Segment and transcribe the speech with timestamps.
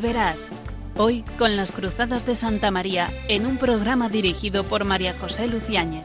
[0.00, 0.50] y verás.
[0.96, 6.04] Hoy con las Cruzadas de Santa María en un programa dirigido por María José Luciáñez.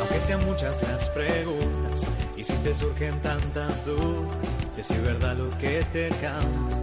[0.00, 5.84] Aunque sean muchas las preguntas y si te surgen tantas dudas, es verdad lo que
[5.92, 6.76] te canto.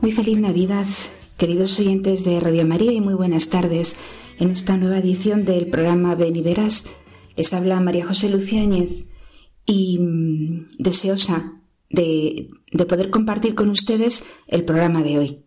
[0.00, 0.86] Muy feliz Navidad,
[1.36, 3.96] queridos oyentes de Radio María y muy buenas tardes.
[4.38, 6.86] En esta nueva edición del programa Ven y Verás
[7.36, 9.04] les habla María José Luciáñez
[9.66, 11.55] y mm, deseosa
[11.90, 15.42] de, de poder compartir con ustedes el programa de hoy.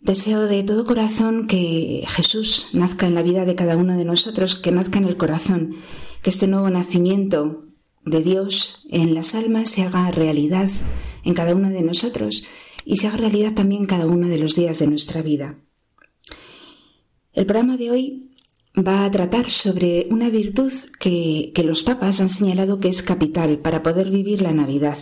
[0.00, 4.56] Deseo de todo corazón que Jesús nazca en la vida de cada uno de nosotros,
[4.56, 5.76] que nazca en el corazón,
[6.22, 7.66] que este nuevo nacimiento
[8.04, 10.70] de Dios en las almas se haga realidad
[11.24, 12.44] en cada uno de nosotros
[12.84, 15.58] y se haga realidad también cada uno de los días de nuestra vida.
[17.32, 18.29] El programa de hoy
[18.76, 23.82] va a tratar sobre una virtud que, los papas han señalado que es capital para
[23.82, 24.98] poder vivir la Navidad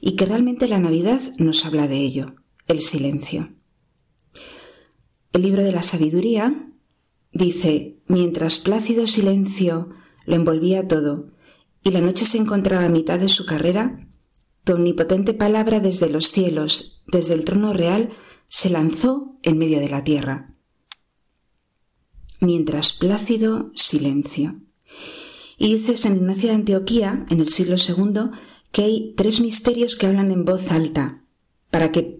[0.00, 2.34] y que realmente la Navidad nos habla de ello,
[2.66, 3.52] el silencio.
[5.32, 6.68] El libro de la sabiduría
[7.32, 9.90] dice, mientras plácido silencio
[10.26, 11.32] lo envolvía todo
[11.82, 14.06] y la noche se encontraba a mitad de su carrera,
[14.64, 18.10] tu omnipotente palabra desde los cielos, desde el trono real,
[18.46, 20.50] se lanzó en medio de la tierra
[22.40, 24.60] mientras plácido silencio.
[25.58, 28.30] Y dice San Ignacio de Antioquía, en el siglo II,
[28.72, 31.22] que hay tres misterios que hablan en voz alta,
[31.70, 32.18] para que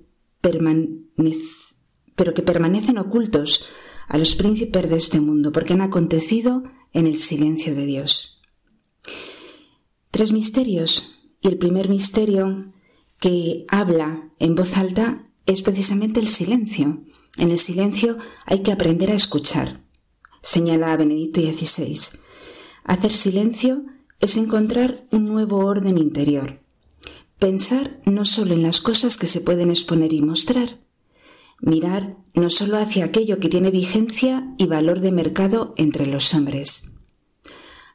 [2.17, 3.67] pero que permanecen ocultos
[4.09, 8.41] a los príncipes de este mundo, porque han acontecido en el silencio de Dios.
[10.11, 12.73] Tres misterios, y el primer misterio
[13.19, 17.05] que habla en voz alta es precisamente el silencio.
[17.37, 19.83] En el silencio hay que aprender a escuchar
[20.43, 22.19] señala a Benedicto XVI.
[22.85, 23.85] Hacer silencio
[24.21, 26.61] es encontrar un nuevo orden interior.
[27.39, 30.79] Pensar no solo en las cosas que se pueden exponer y mostrar.
[31.61, 36.99] Mirar no solo hacia aquello que tiene vigencia y valor de mercado entre los hombres.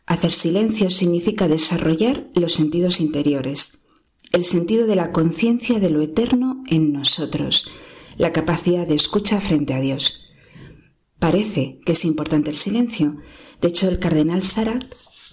[0.07, 3.87] Hacer silencio significa desarrollar los sentidos interiores,
[4.31, 7.69] el sentido de la conciencia de lo eterno en nosotros,
[8.17, 10.24] la capacidad de escucha frente a Dios.
[11.19, 13.17] Parece que es importante el silencio.
[13.61, 14.83] De hecho, el cardenal Sarat,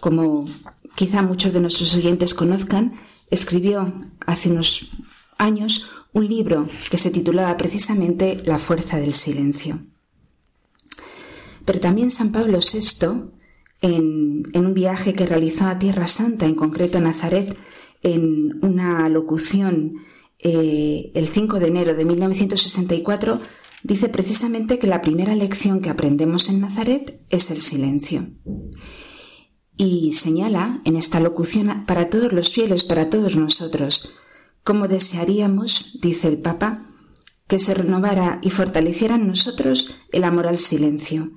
[0.00, 0.46] como
[0.94, 2.94] quizá muchos de nuestros oyentes conozcan,
[3.30, 3.86] escribió
[4.26, 4.90] hace unos
[5.38, 9.80] años un libro que se titulaba precisamente La fuerza del silencio.
[11.64, 13.30] Pero también San Pablo VI,
[13.80, 17.56] en, un viaje que realizó a Tierra Santa, en concreto a Nazaret,
[18.02, 19.94] en una locución
[20.38, 23.40] eh, el 5 de enero de 1964,
[23.82, 28.28] dice precisamente que la primera lección que aprendemos en Nazaret es el silencio.
[29.76, 34.14] Y señala en esta locución para todos los fieles, para todos nosotros,
[34.62, 36.86] cómo desearíamos, dice el Papa,
[37.48, 41.32] que se renovara y fortaleciera en nosotros el amor al silencio,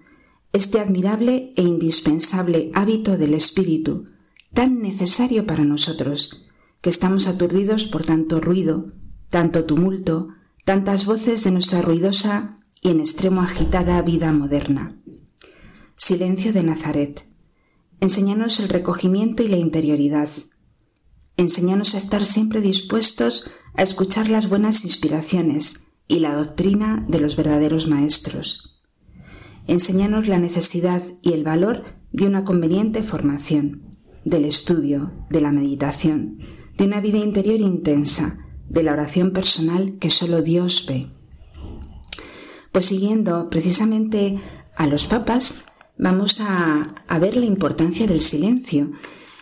[0.54, 4.08] este admirable e indispensable hábito del espíritu,
[4.54, 6.46] tan necesario para nosotros,
[6.82, 8.94] que estamos aturdidos por tanto ruido,
[9.30, 10.30] tanto tumulto,
[10.66, 15.00] tantas voces de nuestra ruidosa y en extremo agitada vida moderna.
[15.96, 17.24] Silencio de Nazaret.
[18.02, 20.28] Enséñanos el recogimiento y la interioridad.
[21.38, 27.36] Enséñanos a estar siempre dispuestos a escuchar las buenas inspiraciones y la doctrina de los
[27.36, 28.82] verdaderos maestros.
[29.68, 36.40] Enséñanos la necesidad y el valor de una conveniente formación, del estudio, de la meditación,
[36.76, 41.08] de una vida interior intensa, de la oración personal que solo Dios ve.
[42.72, 44.38] Pues siguiendo precisamente
[44.76, 45.66] a los papas,
[45.98, 48.92] vamos a, ver la importancia del silencio.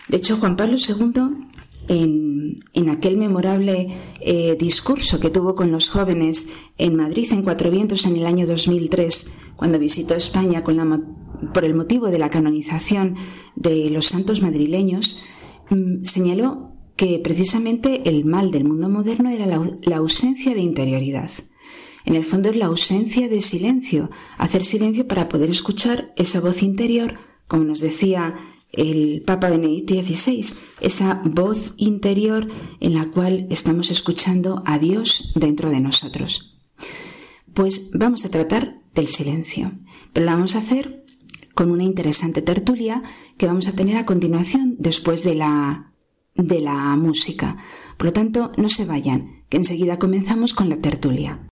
[0.07, 1.47] De hecho, Juan Pablo II,
[1.87, 3.87] en, aquel memorable
[4.21, 8.45] eh, discurso que tuvo con los jóvenes en Madrid, en Cuatro Vientos, en el año
[8.45, 13.15] 2003, cuando visitó España por el motivo de la canonización
[13.55, 15.23] de los santos madrileños,
[15.69, 21.31] mm, señaló que precisamente el mal del mundo moderno era la, ausencia de interioridad.
[22.05, 26.61] En el fondo es la ausencia de silencio, hacer silencio para poder escuchar esa voz
[26.61, 27.17] interior,
[27.47, 28.35] como nos decía
[28.71, 30.45] el Papa Benedicto XVI,
[30.81, 32.47] esa voz interior
[32.79, 36.57] en la cual estamos escuchando a Dios dentro de nosotros.
[37.53, 39.71] Pues vamos a tratar del silencio,
[40.11, 41.05] pero lo vamos a hacer
[41.53, 43.03] con una interesante tertulia
[43.37, 45.92] que vamos a tener a continuación después de la
[46.35, 47.57] de la música.
[47.97, 51.47] Por lo tanto, no se vayan, que enseguida comenzamos con la tertulia.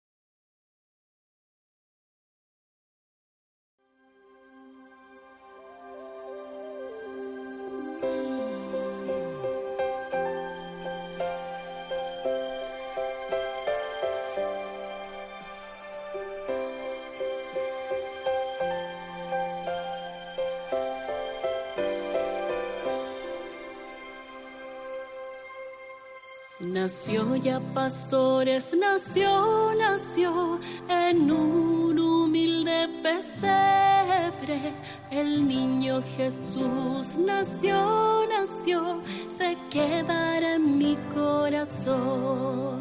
[27.73, 34.73] Pastores, nació, nació en un humilde pesebre.
[35.11, 42.79] El niño Jesús nació, nació, se quedará en mi corazón.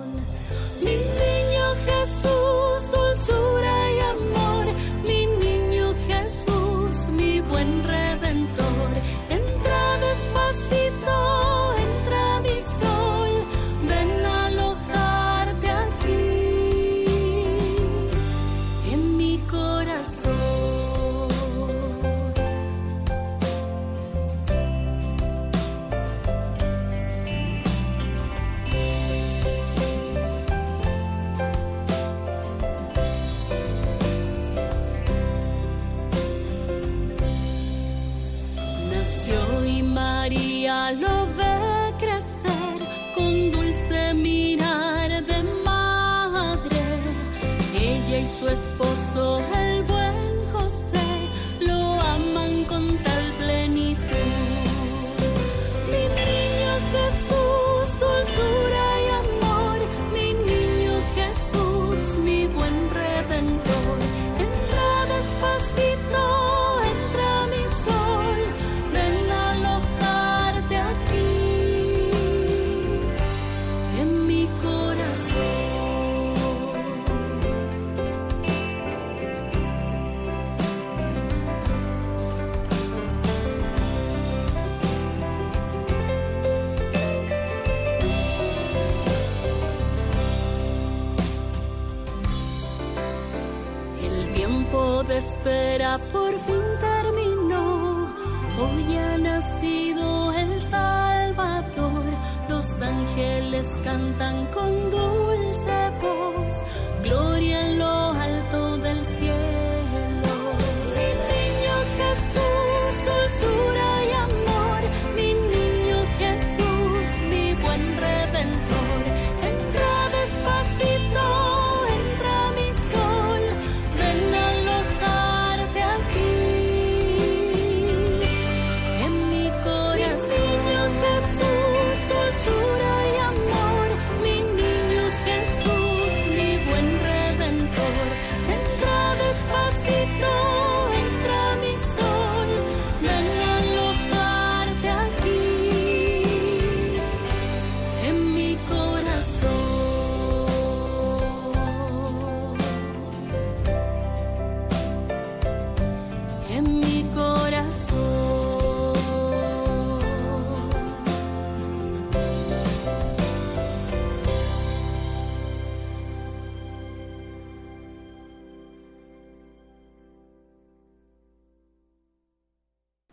[0.80, 2.57] Mi niño Jesús,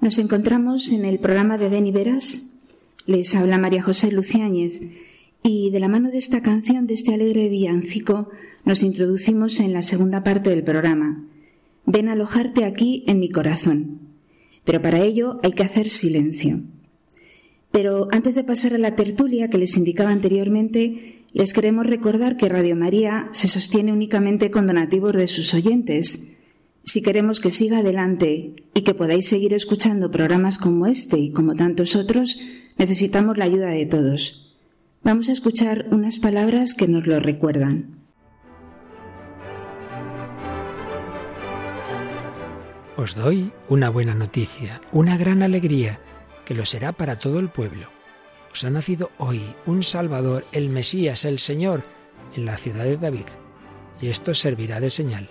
[0.05, 2.59] Nos encontramos en el programa de Ven y Verás.
[3.07, 4.79] Les habla María José Luciáñez
[5.41, 8.29] y de la mano de esta canción, de este alegre villancico,
[8.65, 11.25] nos introducimos en la segunda parte del programa.
[11.87, 14.01] Ven a alojarte aquí en mi corazón.
[14.63, 16.61] Pero para ello hay que hacer silencio.
[17.71, 22.47] Pero antes de pasar a la tertulia que les indicaba anteriormente, les queremos recordar que
[22.47, 26.34] Radio María se sostiene únicamente con donativos de sus oyentes.
[26.85, 31.55] Si queremos que siga adelante y que podáis seguir escuchando programas como este y como
[31.55, 32.39] tantos otros,
[32.77, 34.55] necesitamos la ayuda de todos.
[35.03, 38.05] Vamos a escuchar unas palabras que nos lo recuerdan.
[42.95, 45.99] Os doy una buena noticia, una gran alegría,
[46.45, 47.89] que lo será para todo el pueblo.
[48.53, 51.83] Os ha nacido hoy un Salvador, el Mesías, el Señor,
[52.35, 53.25] en la ciudad de David.
[54.01, 55.27] Y esto servirá de señal.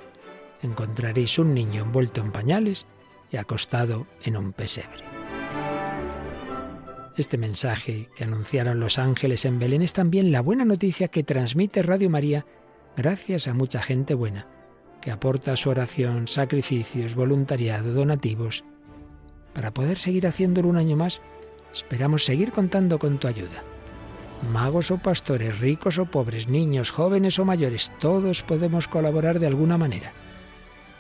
[0.65, 2.87] Encontraréis un niño envuelto en pañales
[3.31, 5.05] y acostado en un pesebre.
[7.19, 11.83] Este mensaje que anunciaron los ángeles en Belén es también la buena noticia que transmite
[11.83, 12.47] Radio María
[12.97, 14.47] gracias a mucha gente buena,
[15.03, 18.65] que aporta su oración, sacrificios, voluntariado, donativos.
[19.53, 21.21] Para poder seguir haciéndolo un año más,
[21.75, 23.63] esperamos seguir contando con tu ayuda.
[24.51, 29.77] Magos o pastores, ricos o pobres, niños, jóvenes o mayores, todos podemos colaborar de alguna
[29.77, 30.15] manera.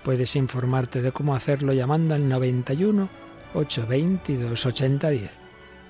[0.04, 3.08] Puedes informarte de cómo hacerlo llamando al 91
[3.54, 5.30] 822 8010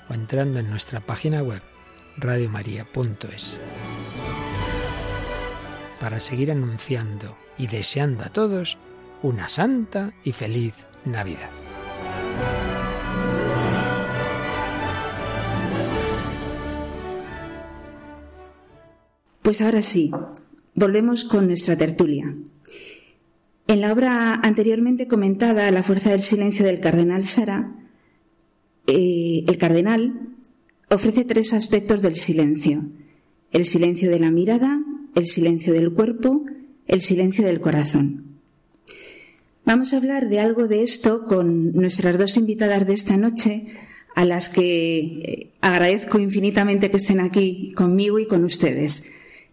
[0.09, 1.61] o entrando en nuestra página web
[2.17, 3.61] radiomaria.es.
[5.99, 8.79] Para seguir anunciando y deseando a todos
[9.23, 11.51] una santa y feliz Navidad.
[19.43, 20.13] Pues ahora sí,
[20.75, 22.33] volvemos con nuestra tertulia.
[23.67, 27.73] En la obra anteriormente comentada, La fuerza del silencio del cardenal Sara,
[28.87, 30.29] eh, el cardenal
[30.91, 32.85] ofrece tres aspectos del silencio.
[33.53, 34.83] El silencio de la mirada,
[35.15, 36.45] el silencio del cuerpo,
[36.87, 38.25] el silencio del corazón.
[39.65, 43.69] Vamos a hablar de algo de esto con nuestras dos invitadas de esta noche,
[44.15, 49.11] a las que eh, agradezco infinitamente que estén aquí conmigo y con ustedes.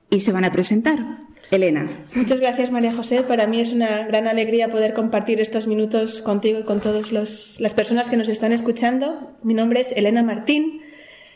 [0.10, 1.31] Y se van a presentar.
[1.51, 1.89] Elena.
[2.15, 3.24] Muchas gracias, María José.
[3.24, 7.74] Para mí es una gran alegría poder compartir estos minutos contigo y con todas las
[7.74, 9.34] personas que nos están escuchando.
[9.43, 10.81] Mi nombre es Elena Martín.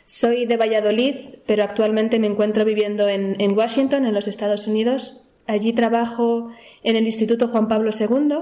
[0.06, 5.22] Soy de Valladolid, pero actualmente me encuentro viviendo en, Washington, en los Estados Unidos.
[5.48, 6.50] Allí trabajo
[6.84, 8.36] en el Instituto Juan Pablo II.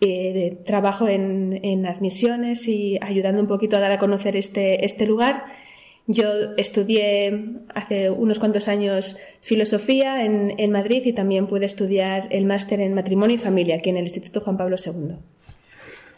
[0.00, 5.06] Eh, trabajo en, en, admisiones y ayudando un poquito a dar a conocer este, este
[5.06, 5.46] lugar.
[6.08, 12.44] Yo estudié hace unos cuantos años filosofía en, en Madrid y también pude estudiar el
[12.44, 15.16] máster en matrimonio y familia aquí en el Instituto Juan Pablo II.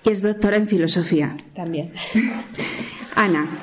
[0.05, 1.37] Y es doctora en filosofía.
[1.55, 1.93] También.
[3.15, 3.59] Ana.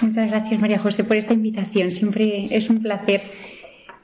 [0.00, 1.90] Muchas gracias, María José, por esta invitación.
[1.90, 3.22] Siempre es un placer.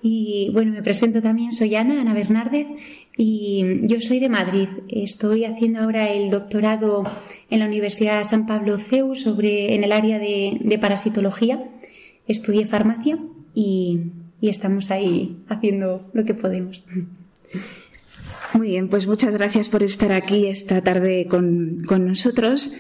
[0.03, 2.67] Y bueno, me presento también, soy Ana, Ana Bernárdez,
[3.17, 4.69] y yo soy de Madrid.
[4.89, 7.05] Estoy haciendo ahora el doctorado
[7.51, 11.71] en la Universidad San Pablo CEU sobre, en el área de, parasitología.
[12.27, 13.19] Estudié farmacia
[13.55, 16.87] y, y estamos ahí haciendo lo que podemos.
[18.55, 22.75] Muy bien, pues muchas gracias por estar aquí esta tarde con, con nosotros.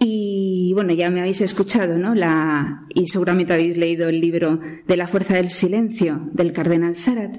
[0.00, 2.14] Y bueno, ya me habéis escuchado, ¿no?
[2.14, 7.38] La, y seguramente habéis leído el libro de la fuerza del silencio del cardenal Sarat.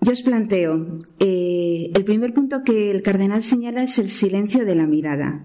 [0.00, 4.74] Yo os planteo, eh, el primer punto que el cardenal señala es el silencio de
[4.74, 5.44] la mirada.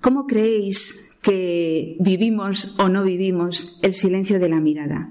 [0.00, 5.10] ¿Cómo creéis que vivimos o no vivimos el silencio de la mirada?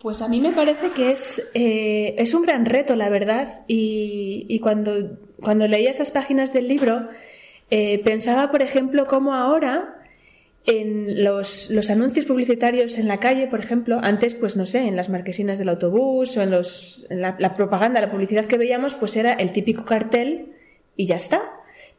[0.00, 4.46] Pues a mí me parece que es, eh, es un gran reto, la verdad, y,
[4.48, 7.08] y cuando, cuando leía esas páginas del libro,
[7.70, 9.95] eh, pensaba, por ejemplo, cómo ahora
[10.66, 14.96] en los, los, anuncios publicitarios en la calle, por ejemplo, antes, pues no sé, en
[14.96, 18.94] las marquesinas del autobús o en, los, en la, la, propaganda, la publicidad que veíamos,
[18.94, 20.52] pues era el típico cartel
[20.96, 21.42] y ya está.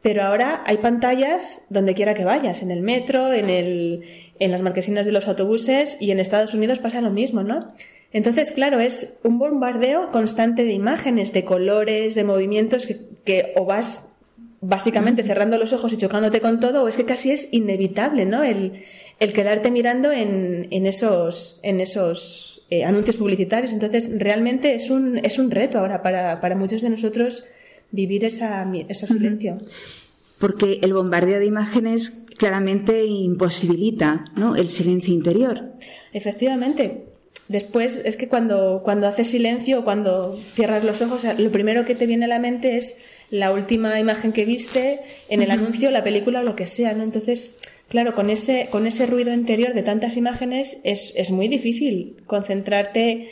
[0.02, 4.04] Pero ahora hay pantallas donde quiera que vayas, en el metro, en, el,
[4.38, 7.72] en las marquesinas de los autobuses y en Estados Unidos pasa lo mismo, ¿no?
[8.12, 13.64] Entonces, claro, es un bombardeo constante de imágenes, de colores, de movimientos que, que o
[13.64, 14.12] vas
[14.60, 18.42] básicamente cerrando los ojos y chocándote con todo, o es que casi es inevitable, ¿no?
[18.42, 18.82] El,
[19.20, 23.72] el quedarte mirando en, en esos, en esos eh, anuncios publicitarios.
[23.72, 27.44] Entonces, realmente es un, es un reto ahora para, para muchos de nosotros
[27.90, 29.58] vivir esa, ese silencio.
[30.40, 34.54] Porque el bombardeo de imágenes claramente imposibilita ¿no?
[34.54, 35.72] el silencio interior.
[36.12, 37.04] Efectivamente.
[37.48, 41.94] Después es que cuando, cuando haces silencio o cuando cierras los ojos, lo primero que
[41.94, 42.98] te viene a la mente es
[43.30, 45.00] la última imagen que viste
[45.30, 47.02] en el anuncio, la película o lo que sea, ¿no?
[47.02, 47.56] Entonces,
[47.88, 53.30] claro, con ese, con ese ruido interior de tantas imágenes es, es muy difícil concentrarte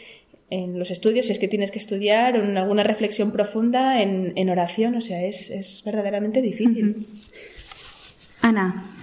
[0.48, 4.48] en los estudios, si es que tienes que estudiar, en alguna reflexión profunda, en, en
[4.48, 7.06] oración, o sea, es, es verdaderamente difícil.
[8.40, 8.95] Ana,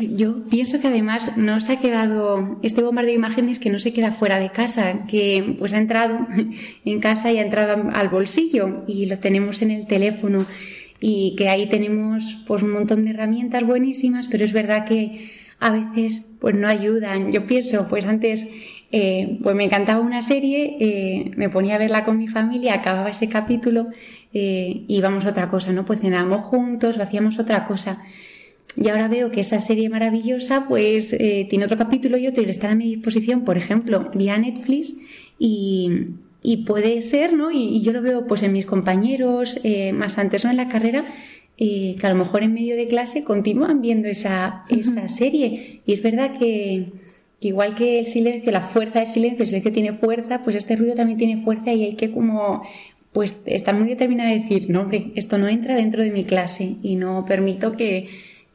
[0.00, 3.92] yo pienso que además no se ha quedado este bombardeo de imágenes que no se
[3.92, 6.26] queda fuera de casa, que pues ha entrado
[6.84, 10.46] en casa y ha entrado al bolsillo y lo tenemos en el teléfono
[11.00, 15.70] y que ahí tenemos pues un montón de herramientas buenísimas, pero es verdad que a
[15.70, 17.32] veces pues no ayudan.
[17.32, 18.48] Yo pienso, pues antes
[18.92, 23.10] eh, pues me encantaba una serie, eh, me ponía a verla con mi familia, acababa
[23.10, 23.88] ese capítulo
[24.32, 25.84] eh, íbamos a otra cosa, ¿no?
[25.84, 27.98] Pues cenábamos juntos hacíamos otra cosa.
[28.76, 32.50] Y ahora veo que esa serie maravillosa, pues eh, tiene otro capítulo y otro y
[32.50, 34.94] está a mi disposición, por ejemplo, vía Netflix
[35.38, 35.90] y,
[36.42, 37.50] y puede ser, ¿no?
[37.50, 40.50] Y, y, yo lo veo pues en mis compañeros, eh, más antes, ¿no?
[40.50, 41.04] En la carrera,
[41.62, 45.82] eh, que a lo mejor en medio de clase continúan viendo esa, esa serie.
[45.84, 46.92] Y es verdad que,
[47.40, 50.76] que igual que el silencio, la fuerza del silencio, el silencio tiene fuerza, pues este
[50.76, 52.62] ruido también tiene fuerza y hay que como
[53.12, 56.76] pues estar muy determinada a decir, no, hombre, esto no entra dentro de mi clase
[56.80, 58.08] y no permito que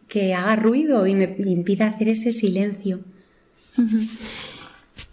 [0.08, 3.02] que haga ruido y me impida hacer ese silencio.
[3.78, 4.10] Uh -huh.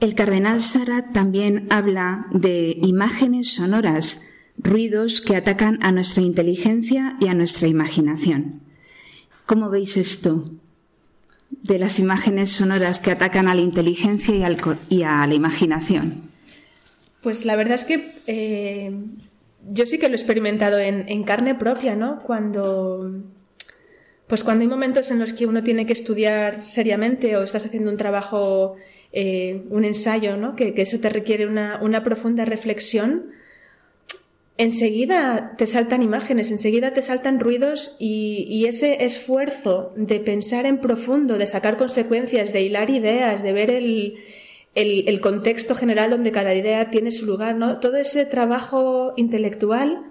[0.00, 7.28] El cardenal Sara también habla de imágenes sonoras, ruidos que atacan a nuestra inteligencia y
[7.28, 8.62] a nuestra imaginación.
[9.46, 10.44] ¿Cómo veis esto?
[11.50, 14.58] De las imágenes sonoras que atacan a la inteligencia y, al,
[14.88, 16.22] y a la imaginación.
[17.22, 18.92] Pues la verdad es que eh,
[19.68, 22.20] yo sí que lo he experimentado en, en carne propia, ¿no?
[22.22, 23.22] Cuando
[24.32, 27.90] pues cuando hay momentos en los que uno tiene que estudiar seriamente o estás haciendo
[27.90, 28.76] un trabajo
[29.12, 30.56] eh, un ensayo, ¿no?
[30.56, 33.26] Que, eso te requiere una, profunda reflexión,
[34.56, 41.36] enseguida te saltan imágenes, enseguida te saltan ruidos y, ese esfuerzo de pensar en profundo,
[41.36, 44.14] de sacar consecuencias, de hilar ideas, de ver el,
[44.74, 47.80] el, el, contexto general donde cada idea tiene su lugar, ¿no?
[47.80, 50.04] Todo ese trabajo intelectual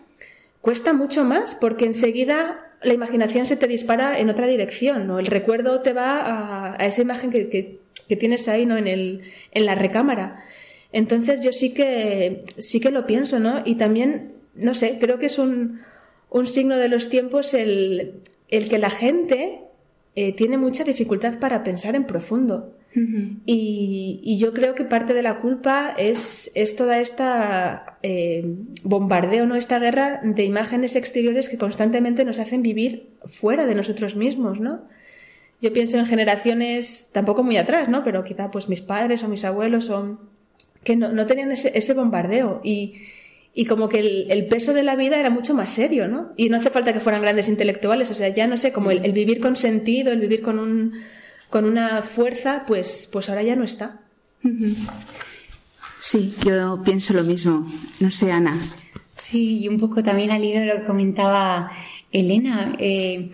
[0.61, 5.19] cuesta mucho más porque enseguida la imaginación se te dispara en otra dirección, ¿no?
[5.19, 8.77] El recuerdo te va a, esa imagen que, que, que, tienes ahí, ¿no?
[8.77, 9.21] En, el,
[9.51, 10.43] en la recámara.
[10.91, 13.61] Entonces yo sí que, sí que lo pienso, ¿no?
[13.65, 15.81] Y también, no sé, creo que es un,
[16.29, 19.59] un signo de los tiempos el, el que la gente
[20.15, 22.73] eh, tiene mucha dificultad para pensar en profundo.
[22.93, 28.43] Y, yo creo que parte de la culpa es, es toda esta eh,
[28.83, 29.55] bombardeo, ¿no?
[29.55, 34.81] esta guerra de imágenes exteriores que constantemente nos hacen vivir fuera de nosotros mismos, ¿no?
[35.61, 38.03] Yo pienso en generaciones tampoco muy atrás, ¿no?
[38.03, 40.19] Pero quizá pues mis padres o mis abuelos o
[40.83, 42.95] que no, no tenían ese, ese, bombardeo y,
[43.53, 46.31] y como que el, el, peso de la vida era mucho más serio, ¿no?
[46.35, 49.05] Y no hace falta que fueran grandes intelectuales, o sea, ya no sé, como el,
[49.05, 50.93] el vivir con sentido, el vivir con un
[51.51, 53.99] con una fuerza, pues, pues ahora ya no está.
[55.99, 57.67] Sí, yo pienso lo mismo.
[57.99, 58.57] No sé, Ana.
[59.15, 61.71] Sí, y un poco también al hilo lo que comentaba
[62.11, 62.73] Elena.
[62.79, 63.29] Eh,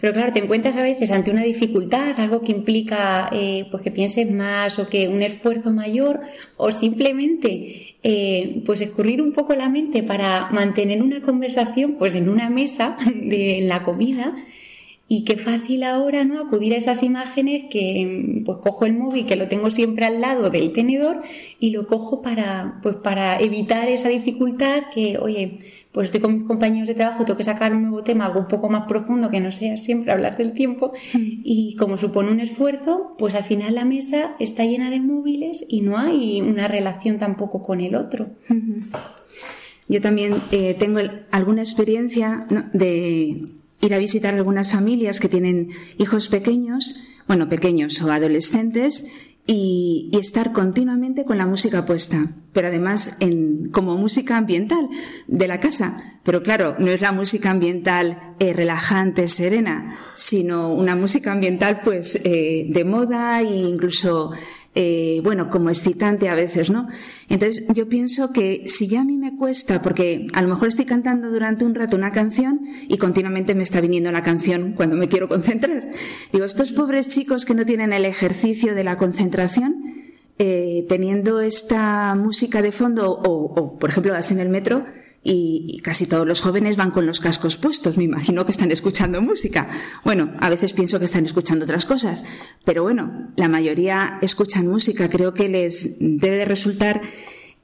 [0.00, 3.90] pero claro, te encuentras a veces ante una dificultad, algo que implica eh, pues que
[3.90, 6.20] pienses más o que un esfuerzo mayor,
[6.56, 12.28] o simplemente eh, pues escurrir un poco la mente para mantener una conversación pues en
[12.28, 14.34] una mesa de la comida
[15.10, 16.38] y qué fácil ahora, ¿no?
[16.38, 20.50] Acudir a esas imágenes que, pues cojo el móvil, que lo tengo siempre al lado
[20.50, 21.22] del tenedor
[21.58, 25.58] y lo cojo para, pues para evitar esa dificultad que, oye,
[25.92, 28.46] pues estoy con mis compañeros de trabajo, tengo que sacar un nuevo tema, algo un
[28.46, 33.14] poco más profundo que no sea siempre hablar del tiempo y como supone un esfuerzo,
[33.18, 37.62] pues al final la mesa está llena de móviles y no hay una relación tampoco
[37.62, 38.28] con el otro.
[39.88, 42.66] Yo también eh, tengo alguna experiencia ¿no?
[42.74, 49.12] de ir a visitar algunas familias que tienen hijos pequeños, bueno, pequeños o adolescentes,
[49.50, 54.90] y, estar continuamente con la música puesta, pero además en, como música ambiental
[55.26, 56.20] de la casa.
[56.22, 62.20] Pero claro, no es la música ambiental eh, relajante, serena, sino una música ambiental pues
[62.24, 64.32] eh, de moda e incluso
[64.74, 66.88] eh, bueno, como excitante a veces, ¿no?
[67.28, 70.84] Entonces yo pienso que si ya a mí me cuesta, porque a lo mejor estoy
[70.84, 75.08] cantando durante un rato una canción y continuamente me está viniendo la canción cuando me
[75.08, 75.90] quiero concentrar.
[76.32, 79.84] Digo, estos pobres chicos que no tienen el ejercicio de la concentración,
[80.38, 84.84] eh, teniendo esta música de fondo o, o, por ejemplo, vas en el metro,
[85.30, 87.98] y, casi todos los jóvenes van con los cascos puestos.
[87.98, 89.68] Me imagino que están escuchando música.
[90.02, 92.24] Bueno, a veces pienso que están escuchando otras cosas,
[92.64, 95.10] pero bueno, la mayoría escuchan música.
[95.10, 97.02] Creo que les debe de resultar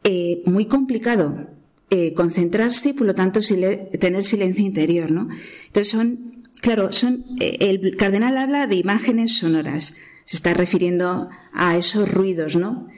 [0.05, 1.47] eh, muy complicado
[1.89, 5.29] eh, concentrarse y, por lo tanto, tener silencio interior, ¿no?
[5.67, 7.25] Entonces son, claro, son.
[7.41, 9.97] Eh, el cardenal habla de imágenes sonoras.
[10.27, 12.89] Se está refiriendo a esos ruidos, ¿no?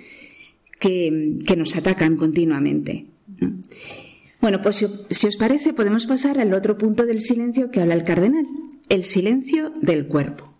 [0.80, 3.06] Que, que nos atacan continuamente.
[4.46, 4.76] Bueno, pues
[5.10, 8.46] si, os parece, podemos pasar al otro punto del silencio que habla el cardenal,
[8.88, 10.54] el silencio del cuerpo.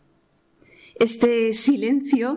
[0.99, 2.37] Este silencio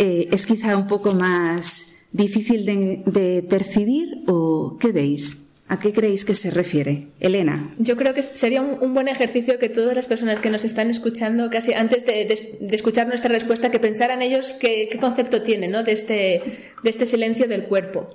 [0.00, 5.50] eh, es quizá un poco más difícil de, percibir o ¿qué veis?
[5.68, 7.06] ¿A qué creéis que se refiere?
[7.20, 7.72] Elena.
[7.78, 11.48] Yo creo que sería un, buen ejercicio que todas las personas que nos están escuchando,
[11.48, 15.78] casi antes de, escuchar nuestra respuesta, que pensaran ellos qué, concepto tienen ¿no?
[15.86, 16.42] este,
[16.82, 18.08] de este silencio del cuerpo.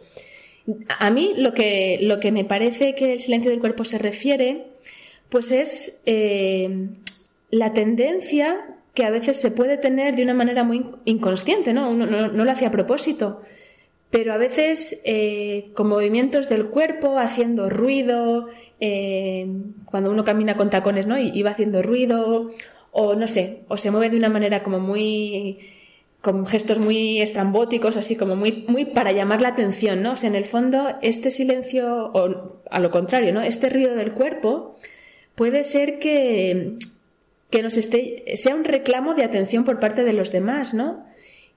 [1.00, 4.68] A mí lo que, lo que me parece que el silencio del cuerpo se refiere,
[5.30, 6.90] pues es eh,
[7.50, 11.90] la tendencia que a veces se puede tener de una manera muy inconsciente, ¿no?
[11.90, 13.42] Uno no, lo hace a propósito,
[14.10, 18.48] pero a veces eh, con movimientos del cuerpo, haciendo ruido,
[18.80, 19.48] eh,
[19.86, 21.18] cuando uno camina con tacones, ¿no?
[21.18, 22.50] Y, y va haciendo ruido,
[22.92, 25.60] o no sé, o se mueve de una manera como muy
[26.28, 30.12] con gestos muy estrambóticos, así como muy, muy para llamar la atención, ¿no?
[30.12, 33.42] O sea, en el fondo, este silencio, o a lo contrario, ¿no?
[33.42, 34.78] Este ruido del cuerpo
[35.36, 36.74] puede ser que,
[37.50, 41.06] que nos esté, sea un reclamo de atención por parte de los demás, ¿no?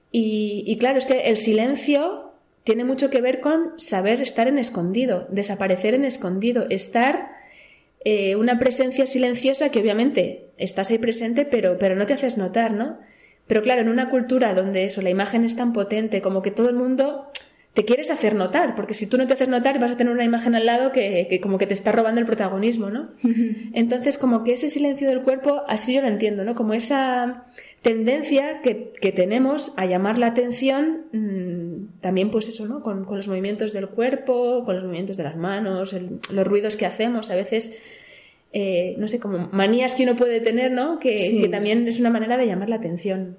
[0.09, 2.31] Y, y claro, es que el silencio
[2.63, 7.33] tiene mucho que ver con saber estar en escondido, desaparecer en escondido, estar
[8.05, 12.71] eh, una presencia silenciosa que obviamente estás ahí presente, pero, pero no te haces notar,
[12.71, 13.10] ¿no?
[13.51, 16.69] Pero claro, en una cultura donde eso, la imagen es tan potente, como que todo
[16.69, 17.27] el mundo
[17.73, 20.23] te quieres hacer notar, porque si tú no te haces notar vas a tener una
[20.23, 23.09] imagen al lado que, que como que te está robando el protagonismo, ¿no?
[23.73, 26.55] Entonces, como que ese silencio del cuerpo, así yo lo entiendo, ¿no?
[26.55, 27.43] Como esa
[27.81, 32.81] tendencia que, que tenemos a llamar la atención mmm, también, pues eso, ¿no?
[32.81, 36.77] Con, con, los movimientos del cuerpo, con los movimientos de las manos, el, los ruidos
[36.77, 37.77] que hacemos, a veces...
[38.53, 40.99] Eh, no sé, como manías que uno puede tener, ¿no?
[40.99, 41.41] Que, Sí.
[41.41, 43.37] que también es una manera de llamar la atención.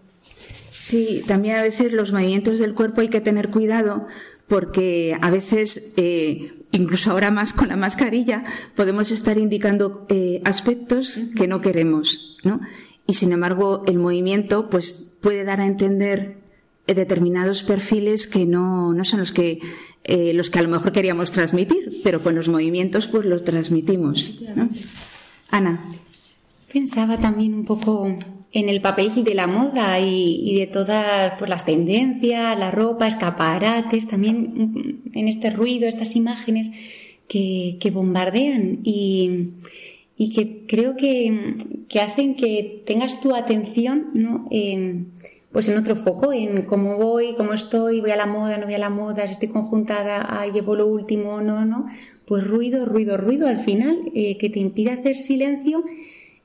[0.70, 4.06] Sí, también a veces los movimientos del cuerpo hay que tener cuidado
[4.48, 8.44] porque a veces, eh, incluso ahora más con la mascarilla,
[8.74, 12.60] podemos estar indicando eh, aspectos que no queremos, ¿no?
[13.06, 16.36] Y sin embargo, el movimiento, pues, puede dar a entender
[16.86, 19.60] determinados perfiles que no, no son los que
[20.04, 24.42] eh, los que a lo mejor queríamos transmitir, pero con los movimientos, pues, los transmitimos.
[25.50, 25.84] Ana.
[26.72, 28.18] Pensaba también un poco
[28.52, 34.08] en el papel de la moda y, de todas pues, las tendencias, la ropa, escaparates,
[34.08, 36.70] también en este ruido, estas imágenes
[37.28, 39.50] que, que bombardean y,
[40.16, 41.56] y que creo que,
[41.88, 44.48] que, hacen que tengas tu atención ¿no?
[45.52, 48.74] Pues en otro foco, en cómo voy, cómo estoy, voy a la moda, no voy
[48.74, 51.86] a la moda, si estoy conjuntada, llevo lo último, no, no.
[52.24, 55.84] Pues ruido, ruido, ruido al final, eh, que te impide hacer silencio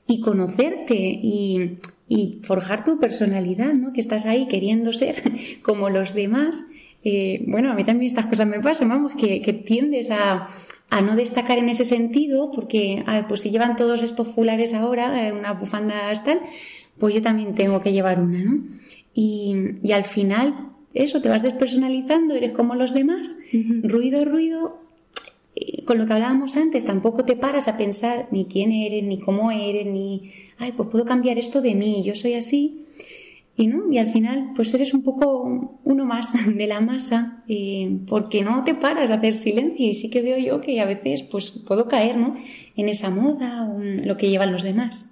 [0.06, 1.78] y conocerte y,
[2.42, 3.92] forjar tu personalidad, ¿no?
[3.92, 5.22] Que estás ahí queriendo ser
[5.62, 6.64] como los demás.
[7.04, 10.46] Eh, bueno, a mí también estas cosas me pasan, vamos, que, tiendes a,
[10.88, 15.28] a, no destacar en ese sentido, porque, ah, pues si llevan todos estos fulares ahora,
[15.28, 15.94] eh, una bufanda
[16.24, 16.40] tal,
[16.98, 18.64] pues yo también tengo que llevar una, ¿no?
[19.20, 23.82] Y, y al final, eso, te vas despersonalizando, eres como los demás, uh -huh.
[23.82, 24.78] ruido, ruido,
[25.84, 29.50] con lo que hablábamos antes, tampoco te paras a pensar ni quién eres, ni cómo
[29.50, 32.84] eres, ni, ay, pues puedo cambiar esto de mí, yo soy así.
[33.56, 33.92] Y, ¿no?
[33.92, 38.62] y al final, pues eres un poco uno más de la masa, eh, porque no
[38.62, 39.84] te paras a hacer silencio.
[39.84, 42.34] Y sí que veo yo que a veces pues, puedo caer ¿no?
[42.76, 45.10] en esa moda o en lo que llevan los demás.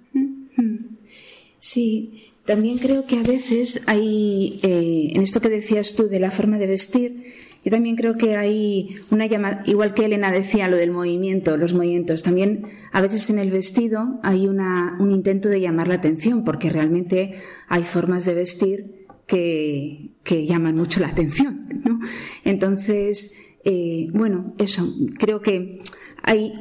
[1.59, 6.31] Sí, también creo que a veces hay, eh, en esto que decías tú de la
[6.31, 7.25] forma de vestir,
[7.61, 11.73] yo también creo que hay una llamada, igual que Elena decía lo del movimiento, los
[11.73, 16.45] movimientos, también a veces en el vestido hay una, un intento de llamar la atención,
[16.45, 17.33] porque realmente
[17.67, 21.99] hay formas de vestir que, que llaman mucho la atención, ¿no?
[22.45, 24.87] Entonces, eh, bueno, eso,
[25.19, 25.79] creo que
[26.23, 26.53] hay,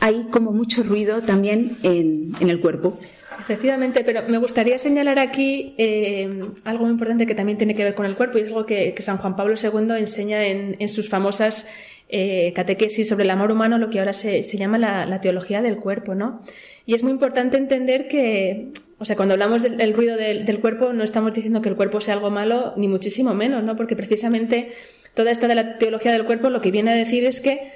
[0.00, 2.98] hay como mucho ruido también en, en el cuerpo.
[3.44, 7.94] Efectivamente, pero me gustaría señalar aquí eh, algo muy importante que también tiene que ver
[7.94, 11.68] con el cuerpo y es algo que, San Juan Pablo II enseña en, sus famosas
[12.08, 16.14] eh, catequesis sobre el amor humano, lo que ahora se, llama la, teología del cuerpo,
[16.14, 16.40] ¿no?
[16.86, 20.60] Y es muy importante entender que, o sea, cuando hablamos del, del ruido del, del,
[20.60, 23.76] cuerpo, no estamos diciendo que el cuerpo sea algo malo, ni muchísimo menos, ¿no?
[23.76, 24.72] Porque precisamente
[25.12, 27.72] toda esta de la teología del cuerpo lo que viene a decir es que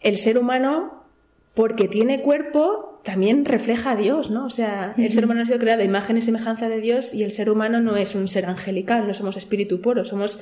[0.00, 1.04] el ser humano,
[1.52, 4.46] porque tiene cuerpo, también refleja a Dios, ¿no?
[4.46, 7.24] O sea, el ser humano ha sido creado a imagen y semejanza de Dios y
[7.24, 10.40] el ser humano no es un ser angelical, no somos espíritu puro, somos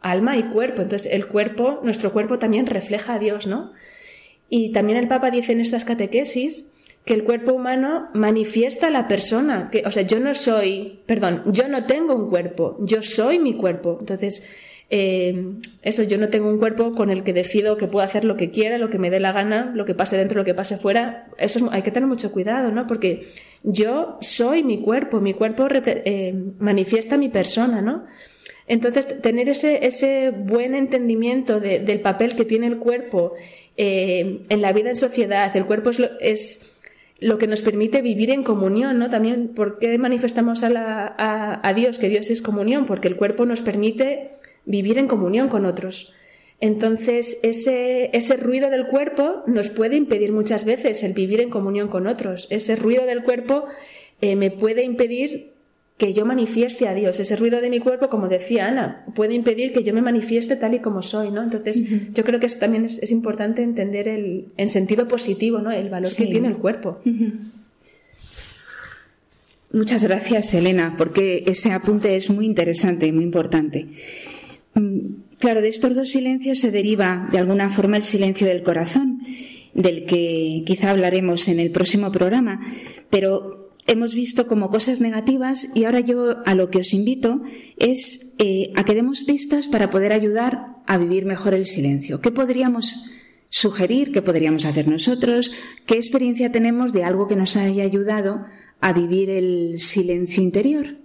[0.00, 0.82] alma y cuerpo.
[0.82, 3.72] Entonces, el cuerpo, nuestro cuerpo también refleja a Dios, ¿no?
[4.48, 6.70] Y también el Papa dice en estas catequesis
[7.04, 11.42] que el cuerpo humano manifiesta a la persona, que, o sea, yo no soy, perdón,
[11.46, 13.96] yo no tengo un cuerpo, yo soy mi cuerpo.
[14.00, 14.48] Entonces,
[14.94, 18.36] eh, eso, yo no tengo un cuerpo con el que decido que puedo hacer lo
[18.36, 20.76] que quiera, lo que me dé la gana, lo que pase dentro, lo que pase
[20.76, 21.28] fuera.
[21.38, 22.86] Eso es, hay que tener mucho cuidado, ¿no?
[22.86, 23.22] Porque
[23.62, 28.04] yo soy mi cuerpo, mi cuerpo eh, manifiesta mi persona, ¿no?
[28.68, 33.32] Entonces, tener ese, ese buen entendimiento de, del papel que tiene el cuerpo
[33.78, 36.76] eh, en la vida en sociedad, el cuerpo es lo, es
[37.18, 39.08] lo que nos permite vivir en comunión, ¿no?
[39.08, 42.84] También, ¿por qué manifestamos a, la, a, a Dios que Dios es comunión?
[42.84, 46.14] Porque el cuerpo nos permite vivir en comunión con otros.
[46.60, 51.88] Entonces, ese, ese ruido del cuerpo nos puede impedir muchas veces el vivir en comunión
[51.88, 52.46] con otros.
[52.50, 53.64] Ese ruido del cuerpo
[54.20, 55.52] eh, me puede impedir
[55.98, 57.18] que yo manifieste a Dios.
[57.20, 60.74] Ese ruido de mi cuerpo, como decía Ana, puede impedir que yo me manifieste tal
[60.74, 61.42] y como soy, ¿no?
[61.42, 62.12] Entonces, uh -huh.
[62.12, 65.70] yo creo que es, también es, es, importante entender el, en sentido positivo, ¿no?
[65.70, 66.24] El valor sí.
[66.24, 67.00] que tiene el cuerpo.
[67.04, 67.32] Uh -huh.
[69.72, 73.86] Muchas gracias, Elena, porque ese apunte es muy interesante y muy importante.
[74.74, 79.20] Claro, de estos dos silencios se deriva de alguna forma el silencio del corazón,
[79.74, 82.60] del que quizá hablaremos en el próximo programa,
[83.10, 87.42] pero hemos visto como cosas negativas y ahora yo a lo que os invito
[87.76, 92.20] es eh, a que demos pistas para poder ayudar a vivir mejor el silencio.
[92.20, 93.10] ¿Qué podríamos
[93.50, 94.12] sugerir?
[94.12, 95.52] ¿Qué podríamos hacer nosotros?
[95.86, 98.46] ¿Qué experiencia tenemos de algo que nos haya ayudado
[98.80, 100.98] a vivir el silencio interior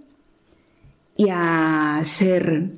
[1.16, 2.70] y a ser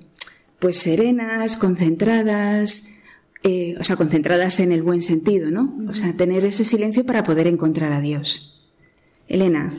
[0.60, 2.94] pues serenas, concentradas,
[3.42, 5.74] eh, o sea, concentradas en el buen sentido, ¿no?
[5.88, 8.62] O sea, tener ese silencio para poder encontrar a Dios.
[9.28, 9.72] Elena.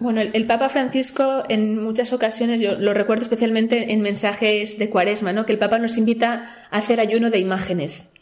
[0.00, 5.32] Bueno, el, Papa Francisco en muchas ocasiones, yo lo recuerdo especialmente en mensajes de Cuaresma,
[5.32, 5.46] ¿no?
[5.46, 8.12] Que el Papa nos invita a hacer ayuno de imágenes.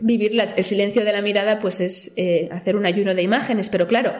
[0.00, 3.68] Vivir las- el silencio de la mirada, pues es eh, hacer un ayuno de imágenes,
[3.70, 4.12] pero claro,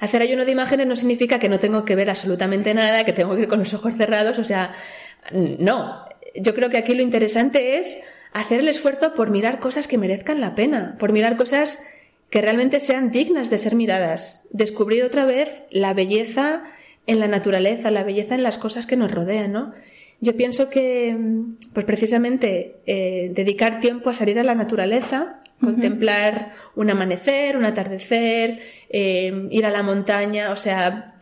[0.00, 3.36] hacer ayuno de imágenes no significa que no tengo que ver absolutamente nada, que tengo
[3.36, 4.72] que ir con los ojos cerrados, o sea,
[5.32, 6.05] no.
[6.38, 10.40] Yo creo que aquí lo interesante es hacer el esfuerzo por mirar cosas que merezcan
[10.40, 11.84] la pena, por mirar cosas
[12.30, 16.64] que realmente sean dignas de ser miradas, descubrir otra vez la belleza
[17.06, 19.72] en la naturaleza, la belleza en las cosas que nos rodean, ¿no?
[20.20, 26.52] Yo pienso que, mm, pues precisamente, eh, dedicar tiempo a salir a la naturaleza, contemplar
[26.74, 31.14] un amanecer, un atardecer, eh, ir a la montaña, o sea,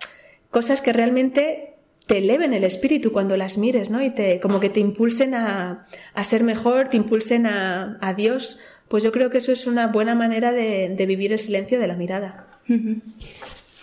[0.50, 1.73] cosas que realmente
[2.06, 4.02] te eleven el espíritu cuando las mires, ¿no?
[4.02, 8.58] Y te, como que te impulsen a, a ser mejor, te impulsen a, a Dios.
[8.88, 11.86] Pues yo creo que eso es una buena manera de, de vivir el silencio de
[11.86, 12.46] la mirada.
[12.68, 12.92] Muy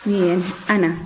[0.06, 0.42] bien.
[0.68, 1.02] Ana.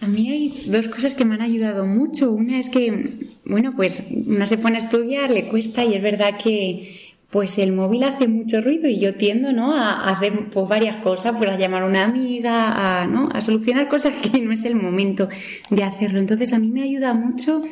[0.00, 2.30] A mí hay dos cosas que me han ayudado mucho.
[2.30, 6.36] Una es que, bueno, pues uno se pone a estudiar, le cuesta y es verdad
[6.36, 7.03] que
[7.34, 9.74] pues el móvil hace mucho ruido y yo tiendo, ¿no?
[9.74, 13.28] A hacer pues, varias cosas, pues a llamar a una amiga, a, ¿no?
[13.32, 15.28] A solucionar cosas que no es el momento
[15.68, 16.20] de hacerlo.
[16.20, 17.64] Entonces a mí me ayuda mucho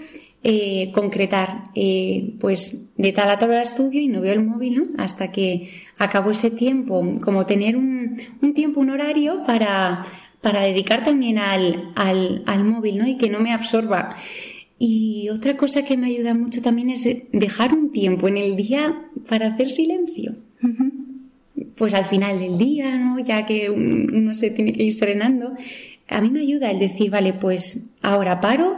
[0.42, 4.84] eh, concretar, eh, pues de tal a tal estudio y no veo el móvil, ¿no?
[5.00, 10.04] Hasta que acabo ese tiempo, como tener un, un tiempo, un horario para,
[10.40, 13.06] para dedicar también al, al, al móvil, ¿no?
[13.06, 14.16] Y que no me absorba.
[14.84, 19.00] Y otra cosa que me ayuda mucho también es dejar un tiempo en el día
[19.28, 20.34] para hacer silencio.
[21.76, 23.20] Pues al final del día, ¿no?
[23.20, 25.52] Ya que uno se tiene que ir serenando,
[26.08, 28.74] a mí me ayuda el decir, vale, pues ahora paro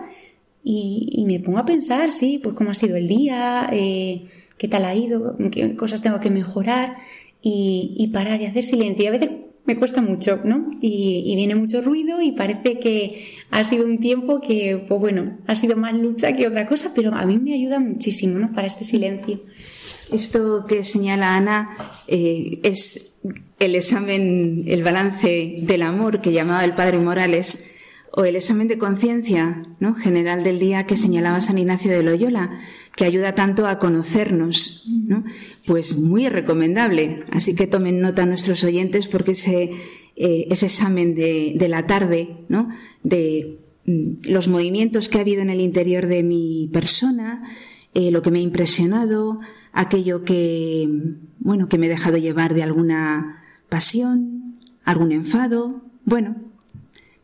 [0.62, 4.24] y, y me pongo a pensar, sí, pues cómo ha sido el día, eh,
[4.58, 6.96] qué tal ha ido, qué cosas tengo que mejorar
[7.40, 9.04] y, y parar y hacer silencio.
[9.04, 9.30] Y a veces
[9.66, 10.70] me cuesta mucho, ¿no?
[10.80, 15.56] Y, viene mucho ruido y parece que ha sido un tiempo que, pues bueno, ha
[15.56, 18.52] sido más lucha que otra cosa, pero a mí me ayuda muchísimo, ¿no?
[18.52, 19.40] Para este silencio.
[20.12, 21.76] Esto que señala Ana
[22.08, 23.20] eh, es
[23.58, 27.73] el examen, el balance del amor que llamaba el padre Morales,
[28.16, 29.94] o el examen de conciencia ¿no?
[29.94, 32.60] general del día que señalaba San Ignacio de Loyola,
[32.94, 34.88] que ayuda tanto a conocernos.
[34.88, 35.24] ¿no?
[35.66, 37.24] Pues muy recomendable.
[37.32, 39.72] Así que tomen nota nuestros oyentes porque ese,
[40.14, 42.68] eh, ese examen de, de, la tarde, ¿no?
[43.02, 47.42] de mm, los movimientos que ha habido en el interior de mi persona,
[47.94, 49.40] eh, lo que me ha impresionado,
[49.72, 50.88] aquello que,
[51.40, 55.82] bueno, que me he dejado llevar de alguna pasión, algún enfado.
[56.04, 56.53] Bueno,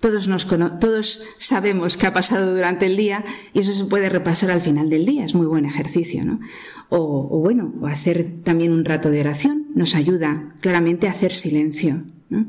[0.00, 0.46] todos, nos,
[0.80, 4.88] todos sabemos qué ha pasado durante el día y eso se puede repasar al final
[4.88, 5.24] del día.
[5.24, 6.40] Es muy buen ejercicio, ¿no?
[6.88, 12.02] O, bueno, o hacer también un rato de oración nos ayuda claramente a hacer silencio.
[12.30, 12.46] ¿no?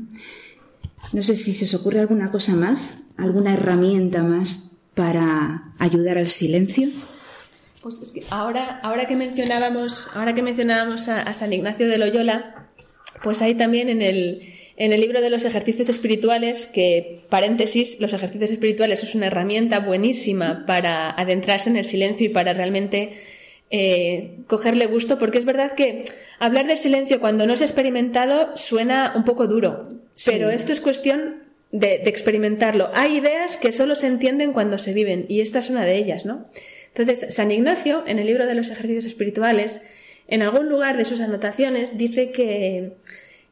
[1.22, 6.88] sé si se os ocurre alguna cosa más, alguna herramienta más para ayudar al silencio.
[7.82, 12.68] Pues es que ahora, ahora que mencionábamos, ahora que mencionábamos a, San Ignacio de Loyola,
[13.22, 18.14] pues hay también en el, en el libro de los ejercicios espirituales, que, paréntesis, los
[18.14, 23.18] ejercicios espirituales es una herramienta buenísima para adentrarse en el silencio y para realmente
[23.70, 26.04] eh, cogerle gusto, porque es verdad que
[26.38, 30.30] hablar del silencio cuando no se ha experimentado suena un poco duro, sí.
[30.30, 32.90] pero esto es cuestión de, de, experimentarlo.
[32.94, 36.26] Hay ideas que solo se entienden cuando se viven, y esta es una de ellas,
[36.26, 36.48] ¿no?
[36.88, 39.82] Entonces, San Ignacio, en el libro de los ejercicios espirituales,
[40.28, 42.92] en algún lugar de sus anotaciones, dice que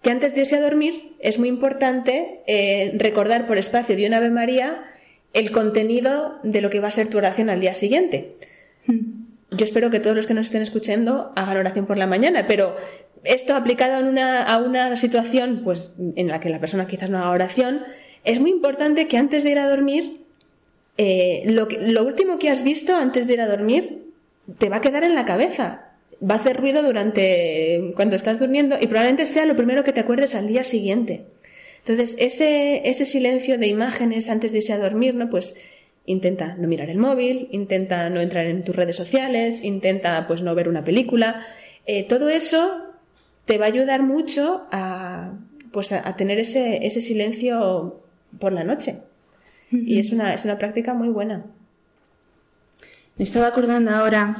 [0.03, 4.19] que antes de irse a dormir es muy importante eh, recordar por espacio de una
[4.19, 4.85] Ave María
[5.33, 8.35] el contenido de lo que va a ser tu oración al día siguiente.
[8.87, 12.77] Yo espero que todos los que nos estén escuchando hagan oración por la mañana, pero
[13.25, 17.19] esto aplicado en una, a una situación pues, en la que la persona quizás no
[17.19, 17.83] haga oración,
[18.25, 20.23] es muy importante que antes de ir a dormir,
[20.97, 24.05] eh, lo, que, lo último que has visto antes de ir a dormir
[24.59, 25.90] te va a quedar en la cabeza
[26.23, 30.01] va a hacer ruido durante cuando estás durmiendo y probablemente sea lo primero que te
[30.01, 31.25] acuerdes al día siguiente.
[31.79, 35.31] Entonces, ese, ese silencio de imágenes antes de irse a dormir, ¿no?
[35.31, 35.57] Pues
[36.05, 40.55] intenta no mirar el móvil, intenta no entrar en tus redes sociales, intenta pues no
[40.55, 41.47] ver una película.
[41.87, 42.85] Eh, todo eso
[43.47, 45.33] te va a ayudar mucho a,
[45.73, 48.01] pues, a, a tener ese, ese silencio
[48.39, 48.97] por la noche.
[49.73, 51.47] Y es una, es una práctica muy buena.
[53.17, 54.37] Me estaba acordando ahora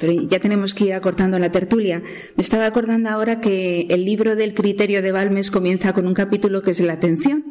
[0.00, 2.02] pero ya tenemos que ir acortando la tertulia.
[2.36, 6.62] Me estaba acordando ahora que el libro del criterio de Balmes comienza con un capítulo
[6.62, 7.44] que es la atención.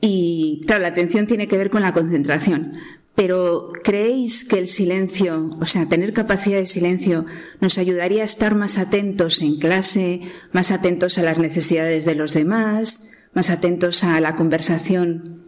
[0.00, 2.74] Y claro, la atención tiene que ver con la concentración.
[3.14, 7.26] Pero ¿creéis que el silencio, o sea, tener capacidad de silencio,
[7.60, 10.20] nos ayudaría a estar más atentos en clase,
[10.52, 15.42] más atentos a las necesidades de los demás, más atentos a la conversación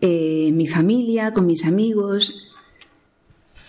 [0.00, 2.51] eh, en mi familia, con mis amigos?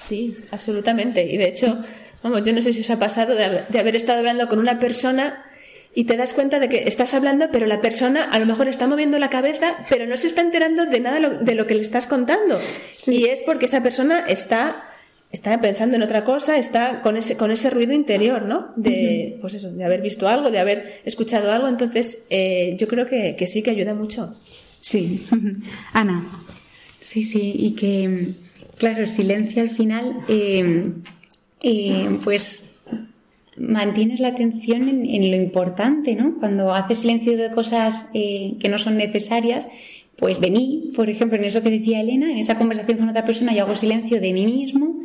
[0.08, 1.24] Sí, absolutamente.
[1.32, 1.80] Y de hecho,
[2.22, 4.60] vamos, yo no sé si os ha pasado de haber, de haber estado hablando con
[4.60, 5.46] una persona
[5.96, 8.88] y te das cuenta de que estás hablando, pero la persona a lo mejor está
[8.88, 11.82] moviendo la cabeza, pero no se está enterando de nada lo- de lo que le
[11.82, 12.60] estás contando.
[13.08, 14.84] Y es porque esa persona está,
[15.32, 18.74] está pensando en otra cosa, está con ese, con ese ruido interior, ¿no?
[18.76, 21.68] De, pues eso, de haber visto algo, de haber escuchado algo.
[21.68, 24.34] Entonces, eh, yo creo que, que sí que ayuda mucho.
[24.82, 25.26] Sí.
[25.94, 26.26] Ana.
[27.00, 28.30] Sí, sí, y que,
[28.84, 30.92] claro, silencio al final, eh,
[31.62, 32.76] eh, pues
[33.56, 36.36] mantienes la atención en, en lo importante, ¿no?
[36.38, 39.68] Cuando haces silencio de cosas eh, que no son necesarias,
[40.18, 43.24] pues de mí, por ejemplo, en eso que decía Elena, en esa conversación con otra
[43.24, 45.00] persona, yo hago silencio de mí mismo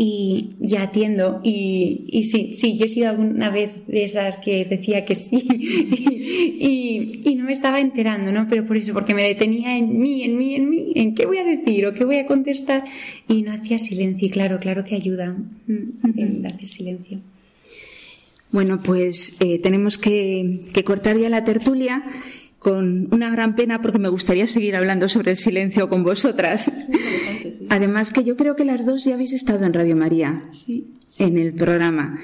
[0.00, 1.40] y ya atiendo.
[1.42, 5.44] Y, y sí, sí, yo he sido alguna vez de esas que decía que sí
[6.60, 8.46] y, y no me estaba enterando, ¿no?
[8.48, 11.38] Pero por eso, porque me detenía en mí, en mí, en mí, en qué voy
[11.38, 12.84] a decir o qué voy a contestar
[13.26, 14.28] y no hacía silencio.
[14.28, 17.18] Y claro, claro que ayuda mm, el hacer silencio.
[18.52, 22.04] Bueno, pues eh, tenemos que, que cortar ya la tertulia
[22.58, 26.70] con una gran pena porque me gustaría seguir hablando sobre el silencio con vosotras.
[27.68, 30.48] Además que yo creo que las dos ya habéis estado en Radio María,
[31.18, 32.18] en el programa.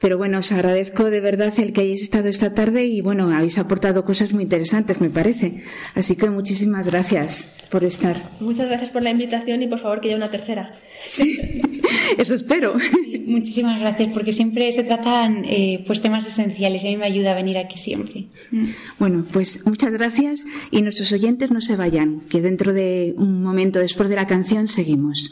[0.00, 3.58] Pero bueno, os agradezco de verdad el que hayáis estado esta tarde y bueno, habéis
[3.58, 5.62] aportado cosas muy interesantes, me parece.
[5.94, 8.16] Así que muchísimas gracias por estar.
[8.40, 10.72] Muchas gracias por la invitación y por favor que haya una tercera.
[12.18, 12.74] Eso espero.
[13.26, 17.32] Muchísimas gracias, porque siempre se tratan eh, pues temas esenciales y a mí me ayuda
[17.32, 18.26] a venir aquí siempre.
[18.98, 23.80] Bueno, pues muchas gracias y nuestros oyentes no se vayan, que dentro de un momento
[23.80, 25.30] después de la canción seguimos.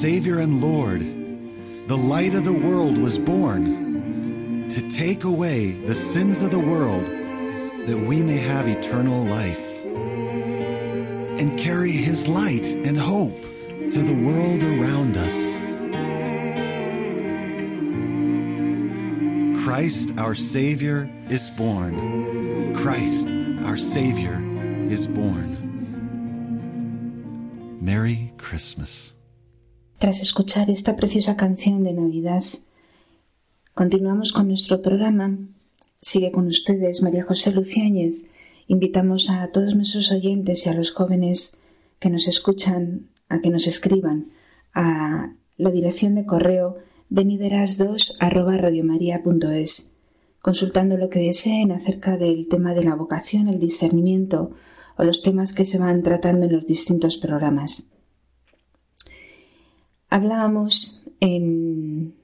[0.00, 1.02] Savior and Lord,
[1.86, 7.04] the light of the world, was born to take away the sins of the world
[7.04, 14.64] that we may have eternal life and carry His light and hope to the world
[14.64, 15.58] around us.
[19.62, 22.72] Christ, our Savior, is born.
[22.74, 23.34] Christ,
[23.66, 24.40] our Savior,
[24.90, 25.58] is born.
[27.82, 29.14] Merry Christmas.
[30.00, 32.42] Tras escuchar esta preciosa canción de Navidad,
[33.74, 35.36] continuamos con nuestro programa.
[36.00, 38.24] Sigue con ustedes María José Luciáñez.
[38.66, 41.60] Invitamos a todos nuestros oyentes y a los jóvenes
[41.98, 44.30] que nos escuchan a que nos escriban
[44.72, 46.78] a la dirección de correo
[47.10, 49.98] beniveras2 arroba radiomaria.es,
[50.40, 54.52] consultando lo que deseen acerca del tema de la vocación, el discernimiento
[54.96, 57.89] o los temas que se van tratando en los distintos programas.
[60.10, 62.14] Hablábamos en,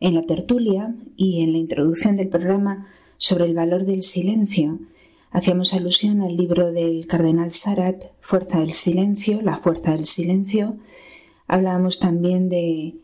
[0.00, 2.86] la tertulia y en la introducción del programa
[3.18, 4.78] sobre el valor del silencio.
[5.30, 10.78] Hacíamos alusión al libro del cardenal Sarat, Fuerza del Silencio, la fuerza del silencio.
[11.46, 12.96] Hablábamos también de,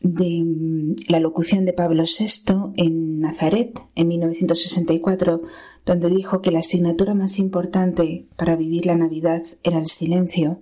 [0.00, 5.42] de mm, la locución de Pablo VI en Nazaret en 1964,
[5.86, 10.58] donde dijo que la asignatura más importante para vivir la Navidad era el silencio.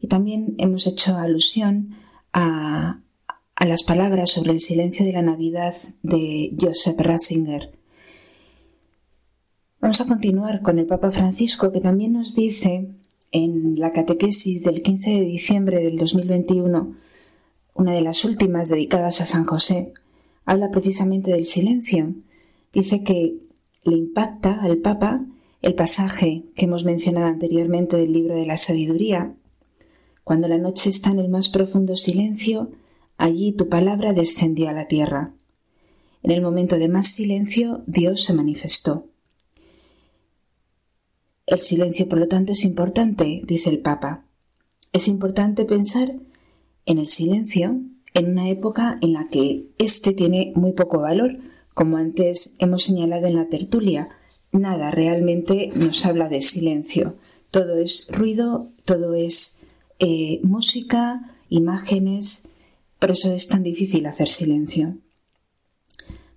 [0.00, 1.96] Y también hemos hecho alusión
[2.32, 3.00] a,
[3.66, 7.72] las palabras sobre el silencio de la Navidad de Joseph Ratzinger.
[9.80, 12.88] Vamos a continuar con el Papa Francisco, que también nos dice
[13.32, 16.94] en la catequesis del 15 de diciembre del 2021,
[17.74, 19.92] una de las últimas dedicadas a San José,
[20.44, 22.14] habla precisamente del silencio.
[22.72, 23.36] Dice que
[23.84, 25.24] le impacta al Papa
[25.62, 29.34] el pasaje que hemos mencionado anteriormente del libro de la sabiduría.
[30.28, 32.68] Cuando la noche está en el más profundo silencio,
[33.18, 35.34] Allí tu palabra descendió a la tierra.
[36.22, 39.06] En el momento de más silencio, Dios se manifestó.
[41.46, 44.24] El silencio, por lo tanto, es importante, dice el Papa.
[44.92, 46.14] Es importante pensar
[46.86, 47.80] en el silencio
[48.14, 51.38] en una época en la que éste tiene muy poco valor,
[51.74, 54.10] como antes hemos señalado en la tertulia.
[54.52, 57.16] Nada realmente nos habla de silencio.
[57.50, 59.64] Todo es ruido, todo es
[59.98, 62.50] eh, música, imágenes,
[62.98, 64.96] por eso es tan difícil hacer silencio.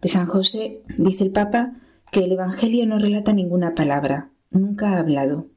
[0.02, 1.74] De San José dice el Papa
[2.12, 5.48] que el Evangelio no relata ninguna palabra, nunca ha hablado.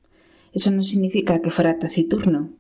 [0.53, 2.51] Eso no significa que fuera taciturno.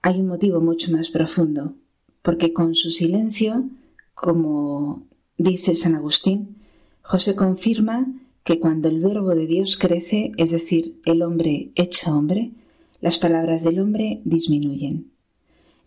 [0.00, 1.76] Hay un motivo mucho más profundo,
[2.22, 3.68] porque con su silencio,
[4.14, 5.06] como
[5.38, 6.56] dice San Agustín,
[7.02, 8.12] José confirma
[8.44, 12.52] que cuando el verbo de Dios crece, es decir, el hombre hecho hombre,
[13.02, 15.10] las palabras del hombre disminuyen.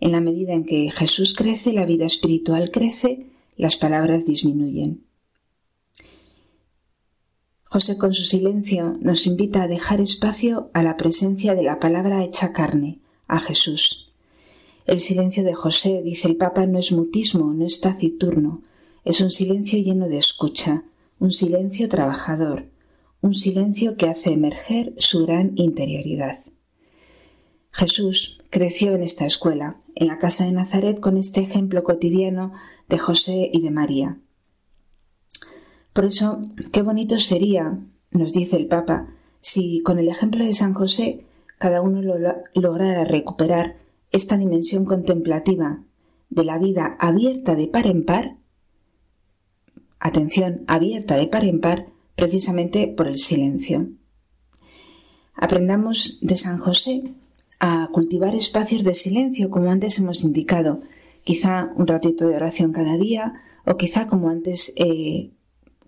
[0.01, 5.05] En la medida en que Jesús crece, la vida espiritual crece, las palabras disminuyen.
[7.63, 12.22] José con su silencio nos invita a dejar espacio a la presencia de la palabra
[12.24, 14.11] hecha carne, a Jesús.
[14.86, 18.61] El silencio de José, dice el Papa, no es mutismo, no es taciturno,
[19.05, 20.84] es un silencio lleno de escucha,
[21.20, 22.70] un silencio trabajador,
[23.22, 26.36] un silencio que hace emerger su gran interioridad.
[27.76, 32.53] Jesús creció en esta escuela, en la casa de Nazaret, con este ejemplo cotidiano
[32.88, 34.17] de José y de María.
[35.91, 36.39] Por eso,
[36.71, 37.78] qué bonito sería,
[38.11, 39.09] nos dice el Papa,
[39.41, 41.26] si con el ejemplo de San José
[41.57, 42.01] cada uno
[42.53, 43.76] lograra recuperar
[44.09, 45.84] esta dimensión contemplativa
[46.30, 48.38] de la vida abierta de par en par,
[49.99, 53.89] atención, abierta de par en par, precisamente por el silencio.
[55.34, 57.13] Aprendamos de San José
[57.60, 60.82] a cultivar espacios de silencio, como antes hemos indicado,
[61.24, 65.32] quizá un ratito de oración cada día, o quizá, como antes eh,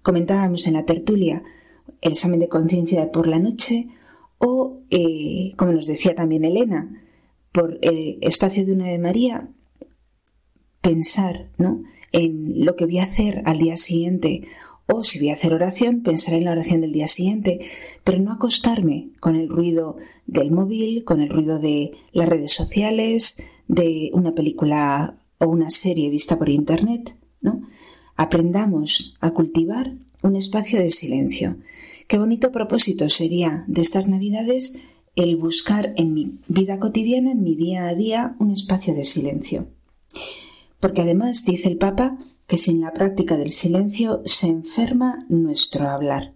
[0.01, 1.43] comentábamos en la tertulia,
[2.01, 3.87] el examen de conciencia por la noche,
[4.39, 7.03] o, eh, como nos decía también Elena,
[7.51, 9.49] por el espacio de una de María,
[10.81, 11.83] pensar ¿no?
[12.11, 14.43] en lo que voy a hacer al día siguiente
[14.87, 17.59] o si voy a hacer oración, pensar en la oración del día siguiente,
[18.03, 23.43] pero no acostarme con el ruido del móvil, con el ruido de las redes sociales,
[23.67, 27.61] de una película o una serie vista por internet, ¿no?
[28.15, 31.57] Aprendamos a cultivar un espacio de silencio.
[32.07, 34.81] Qué bonito propósito sería de estas Navidades
[35.15, 39.67] el buscar en mi vida cotidiana, en mi día a día, un espacio de silencio.
[40.79, 42.17] Porque además, dice el Papa,
[42.47, 46.33] que sin la práctica del silencio se enferma nuestro hablar.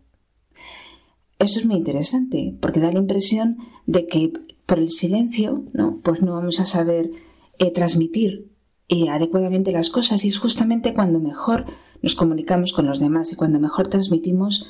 [1.39, 3.57] Eso es muy interesante, porque da la impresión
[3.87, 4.33] de que
[4.65, 5.99] por el silencio, ¿no?
[6.03, 7.11] Pues no vamos a saber
[7.57, 8.51] eh, transmitir
[8.89, 11.65] eh, adecuadamente las cosas y es justamente cuando mejor
[12.01, 14.69] nos comunicamos con los demás y cuando mejor transmitimos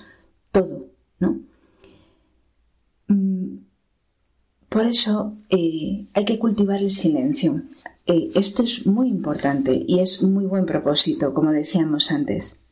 [0.52, 0.88] todo,
[1.20, 1.40] ¿no?
[3.08, 3.58] Mm,
[4.70, 7.64] por eso eh, hay que cultivar el silencio.
[8.12, 12.66] Eh, esto es muy importante y es muy buen propósito, como decíamos antes.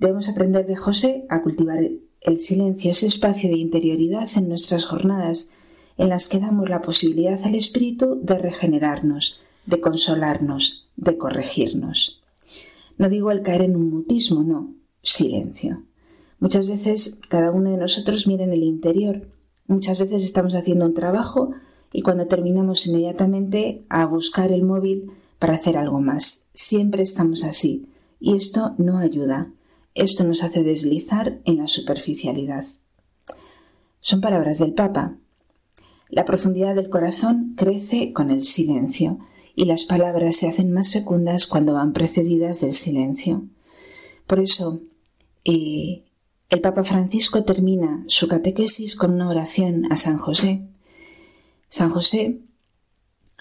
[0.00, 1.78] Debemos aprender de José a cultivar
[2.20, 5.52] el silencio, ese espacio de interioridad en nuestras jornadas
[5.98, 12.20] en las que damos la posibilidad al Espíritu de regenerarnos, de consolarnos, de corregirnos.
[12.98, 15.84] No digo el caer en un mutismo, no, silencio.
[16.40, 19.28] Muchas veces cada uno de nosotros mira en el interior,
[19.68, 21.52] muchas veces estamos haciendo un trabajo
[21.96, 26.50] y cuando terminamos inmediatamente a buscar el móvil para hacer algo más.
[26.52, 27.86] Siempre estamos así.
[28.18, 29.52] Y esto no ayuda.
[29.94, 32.64] Esto nos hace deslizar en la superficialidad.
[34.00, 35.14] Son palabras del Papa.
[36.08, 39.20] La profundidad del corazón crece con el silencio
[39.54, 43.44] y las palabras se hacen más fecundas cuando van precedidas del silencio.
[44.26, 44.80] Por eso,
[45.44, 46.02] eh,
[46.50, 50.73] el Papa Francisco termina su catequesis con una oración a San José.
[51.76, 52.38] San José,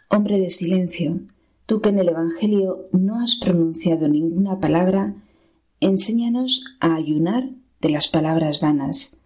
[0.10, 1.20] hombre de silencio,
[1.68, 5.14] tú que en el Evangelio no has pronunciado ninguna palabra,
[5.80, 9.20] enséñanos a ayunar de las palabras vanas,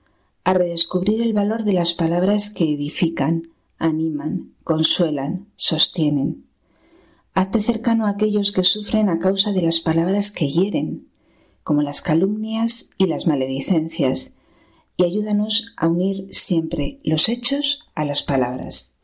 [0.43, 3.43] a redescubrir el valor de las palabras que edifican,
[3.78, 6.43] animan, consuelan, sostienen.
[7.34, 11.08] Hazte cercano a aquellos que sufren a causa de las palabras que hieren,
[11.64, 14.38] como las calumnias y las maledicencias,
[14.97, 18.96] y ayúdanos a unir siempre los hechos a las palabras.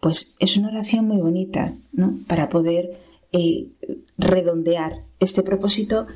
[0.00, 2.18] Pues es una oración muy bonita, ¿no?
[2.26, 3.00] Para poder
[3.32, 3.68] eh,
[4.16, 6.06] redondear este propósito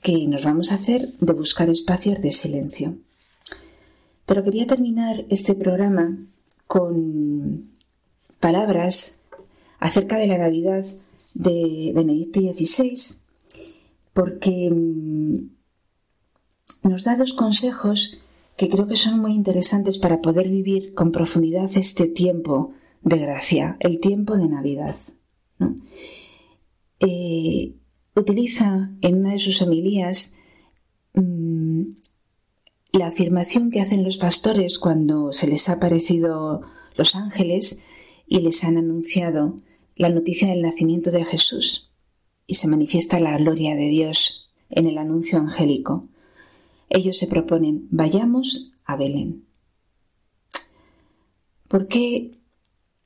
[0.00, 2.96] que nos vamos a hacer de buscar espacios de silencio.
[4.26, 6.16] Pero quería terminar este programa
[6.66, 7.70] con
[8.40, 9.20] palabras
[9.78, 10.84] acerca de la Navidad
[11.34, 12.94] de Benedicto XVI,
[14.12, 15.50] porque mm,
[16.88, 18.20] nos da dos consejos
[18.56, 22.72] que creo que son muy interesantes para poder vivir con profundidad este tiempo
[23.02, 24.94] de gracia, el tiempo de Navidad.
[27.00, 27.74] Eh,
[28.14, 30.38] utiliza en una de sus homilías
[31.14, 31.82] mm,
[32.92, 36.62] la afirmación que hacen los pastores cuando se les ha aparecido
[36.96, 37.82] los ángeles
[38.26, 39.56] y les han anunciado
[39.96, 41.92] la noticia del nacimiento de Jesús
[42.46, 46.08] y se manifiesta la gloria de Dios en el anuncio angélico.
[46.88, 49.44] Ellos se proponen, vayamos a Belén.
[51.68, 52.41] ¿Por qué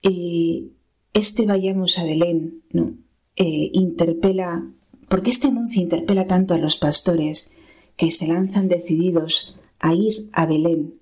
[0.09, 0.71] eh,
[1.15, 2.95] este vayamos a Belén no,
[3.35, 4.71] eh, interpela,
[5.09, 7.53] por qué este anuncio interpela tanto a los pastores
[7.97, 10.95] que se lanzan decididos a ir a Belén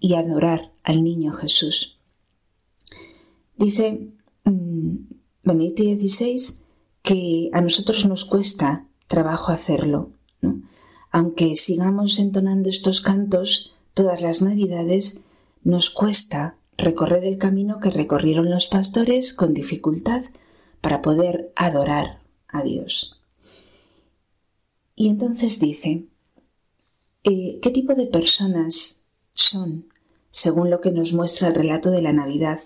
[0.00, 1.98] y adorar al niño Jesús?
[3.56, 4.08] Dice
[4.44, 4.96] mm,
[5.42, 6.64] Benedicto XVI
[7.02, 10.10] que a nosotros nos cuesta trabajo hacerlo.
[11.10, 15.24] Aunque sigamos entonando estos cantos todas las navidades,
[15.64, 20.22] nos cuesta recorrer el camino que recorrieron los pastores con dificultad
[20.80, 23.20] para poder adorar a Dios.
[24.94, 26.06] Y entonces dice,
[27.24, 29.88] eh, ¿qué tipo de personas son,
[30.30, 32.60] según lo que nos muestra el relato de la Navidad,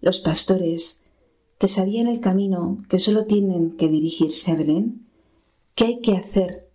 [0.00, 1.04] los pastores
[1.58, 5.06] que sabían el camino, que solo tienen que dirigirse a Belén?
[5.74, 6.70] ¿Qué hay que hacer?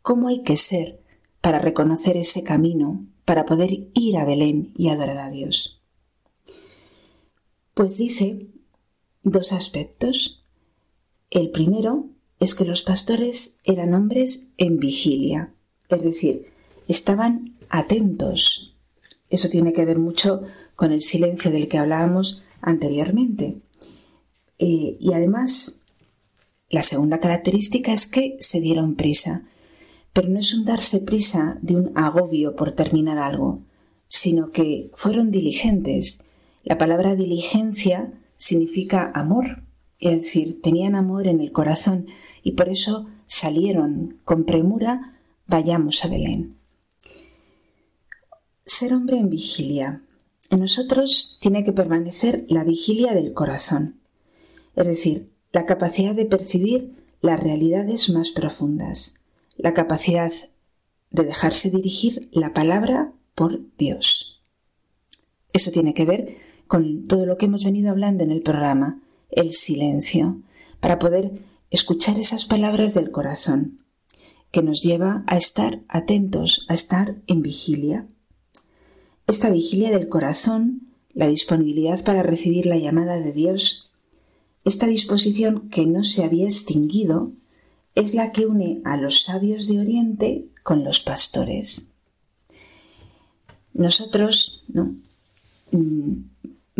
[0.00, 1.02] ¿Cómo hay que ser
[1.42, 5.83] para reconocer ese camino, para poder ir a Belén y adorar a Dios?
[7.74, 8.46] Pues dice
[9.24, 10.44] dos aspectos.
[11.30, 12.06] El primero
[12.38, 15.52] es que los pastores eran hombres en vigilia,
[15.88, 16.46] es decir,
[16.86, 18.76] estaban atentos.
[19.28, 20.42] Eso tiene que ver mucho
[20.76, 23.56] con el silencio del que hablábamos anteriormente.
[24.60, 25.80] Eh, y además,
[26.70, 29.48] la segunda característica es que se dieron prisa.
[30.12, 33.62] Pero no es un darse prisa de un agobio por terminar algo,
[34.06, 36.26] sino que fueron diligentes.
[36.64, 39.62] La palabra diligencia significa amor,
[40.00, 42.06] es decir, tenían amor en el corazón
[42.42, 46.56] y por eso salieron con premura, vayamos a Belén.
[48.66, 50.02] Ser hombre en vigilia.
[50.50, 54.00] En nosotros tiene que permanecer la vigilia del corazón
[54.76, 59.22] es decir, la capacidad de percibir las realidades más profundas,
[59.56, 60.32] la capacidad
[61.10, 64.42] de dejarse dirigir la palabra por Dios.
[65.52, 66.36] Eso tiene que ver
[66.66, 69.00] con todo lo que hemos venido hablando en el programa,
[69.30, 70.40] el silencio,
[70.80, 71.32] para poder
[71.70, 73.78] escuchar esas palabras del corazón,
[74.50, 78.06] que nos lleva a estar atentos, a estar en vigilia.
[79.26, 83.90] Esta vigilia del corazón, la disponibilidad para recibir la llamada de Dios,
[84.64, 87.32] esta disposición que no se había extinguido
[87.94, 91.90] es la que une a los sabios de Oriente con los pastores.
[93.72, 94.94] Nosotros, ¿no?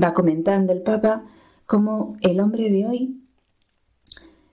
[0.00, 1.24] Va comentando el Papa
[1.66, 3.20] cómo el hombre de hoy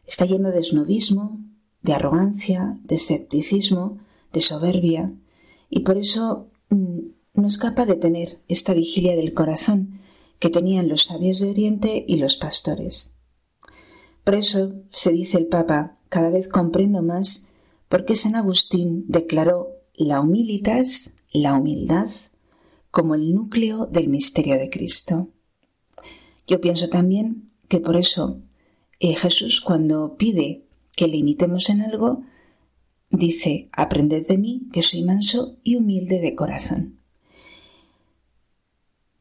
[0.05, 1.39] está lleno de snobismo,
[1.81, 3.97] de arrogancia, de escepticismo,
[4.33, 5.13] de soberbia,
[5.69, 6.99] y por eso mm,
[7.33, 10.01] no es capaz de tener esta vigilia del corazón
[10.39, 13.17] que tenían los sabios de Oriente y los pastores.
[14.23, 17.55] Por eso, se dice el Papa, cada vez comprendo más
[17.89, 22.09] por qué San Agustín declaró la humilitas, la humildad,
[22.91, 25.29] como el núcleo del misterio de Cristo.
[26.45, 28.41] Yo pienso también que por eso
[28.99, 30.65] eh, Jesús cuando pide
[30.95, 32.23] que le imitemos en algo,
[33.09, 36.99] dice, aprended de mí, que soy manso y humilde de corazón.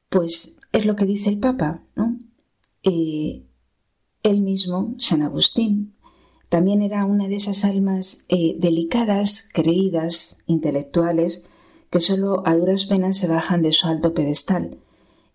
[0.09, 2.19] Pues es lo que dice el Papa, ¿no?
[2.83, 3.45] Eh,
[4.23, 5.95] él mismo, San Agustín,
[6.49, 11.49] también era una de esas almas eh, delicadas, creídas, intelectuales,
[11.91, 14.79] que sólo a duras penas se bajan de su alto pedestal,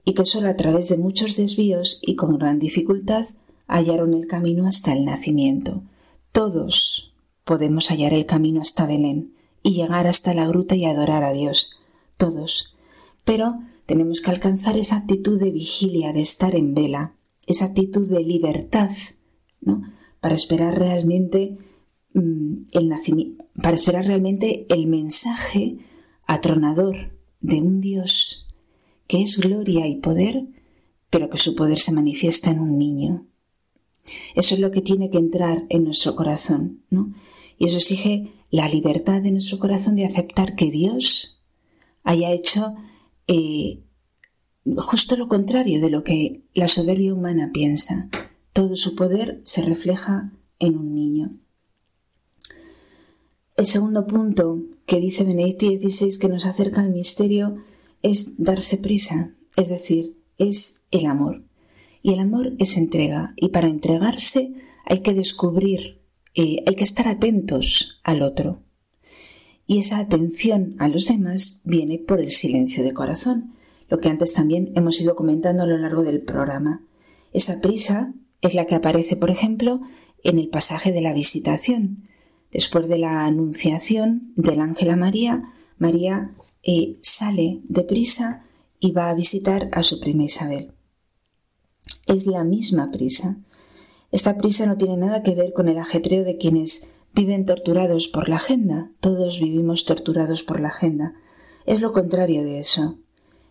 [0.05, 3.25] y que sólo a través de muchos desvíos y con gran dificultad
[3.67, 5.81] hallaron el camino hasta el nacimiento.
[6.31, 9.33] Todos podemos hallar el camino hasta Belén
[9.63, 11.77] y llegar hasta la gruta y adorar a Dios.
[12.17, 12.75] Todos.
[13.23, 17.13] Pero tenemos que alcanzar esa actitud de vigilia, de estar en vela,
[17.47, 18.89] esa actitud de libertad,
[19.61, 19.81] ¿no?
[20.21, 21.57] Para esperar realmente
[22.13, 25.77] mm, el nacimiento, para esperar realmente el mensaje
[26.27, 28.47] atronador de un Dios
[29.07, 30.47] que es gloria y poder,
[31.09, 33.27] pero que su poder se manifiesta en un niño.
[34.35, 37.13] Eso es lo que tiene que entrar en nuestro corazón, ¿no?
[37.57, 41.41] Y eso exige la libertad de nuestro corazón de aceptar que Dios
[42.03, 42.75] haya hecho
[43.27, 43.83] eh,
[44.77, 48.09] justo lo contrario de lo que la soberbia humana piensa.
[48.53, 51.37] Todo su poder se refleja en un niño.
[53.57, 57.63] El segundo punto que dice Benedicto XVI que nos acerca al misterio
[58.01, 61.41] es darse prisa, es decir, es el amor.
[62.01, 64.53] Y el amor es entrega, y para entregarse
[64.83, 66.01] hay que descubrir,
[66.33, 68.61] eh, hay que estar atentos al otro.
[69.65, 73.53] Y esa atención a los demás viene por el silencio de corazón,
[73.87, 76.83] lo que antes también hemos ido comentando a lo largo del programa.
[77.31, 79.79] Esa prisa es la que aparece, por ejemplo,
[80.25, 82.09] en el pasaje de la visitación.
[82.51, 86.31] Después de la anunciación del ángel a María, María
[86.63, 88.45] eh, sale de prisa
[88.79, 90.71] y va a visitar a su prima Isabel.
[92.07, 93.37] Es la misma prisa.
[94.11, 98.29] Esta prisa no tiene nada que ver con el ajetreo de quienes viven torturados por
[98.29, 98.91] la agenda.
[98.99, 101.13] Todos vivimos torturados por la agenda.
[101.65, 102.99] Es lo contrario de eso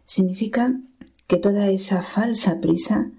[0.05, 0.81] significa
[1.27, 3.11] que toda esa falsa prisa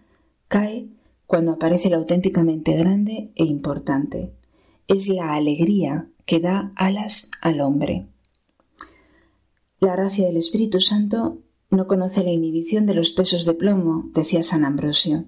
[0.47, 0.87] cae
[1.25, 4.31] cuando aparece lo auténticamente grande e importante.
[4.87, 8.07] Es la alegría que da alas al hombre.
[9.79, 14.43] La gracia del Espíritu Santo no conoce la inhibición de los pesos de plomo, decía
[14.43, 15.25] San Ambrosio.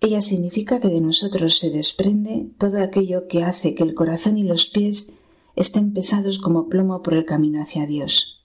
[0.00, 4.44] Ella significa que de nosotros se desprende todo aquello que hace que el corazón y
[4.44, 5.16] los pies
[5.54, 8.36] estén pesados como plomo por el camino hacia Dios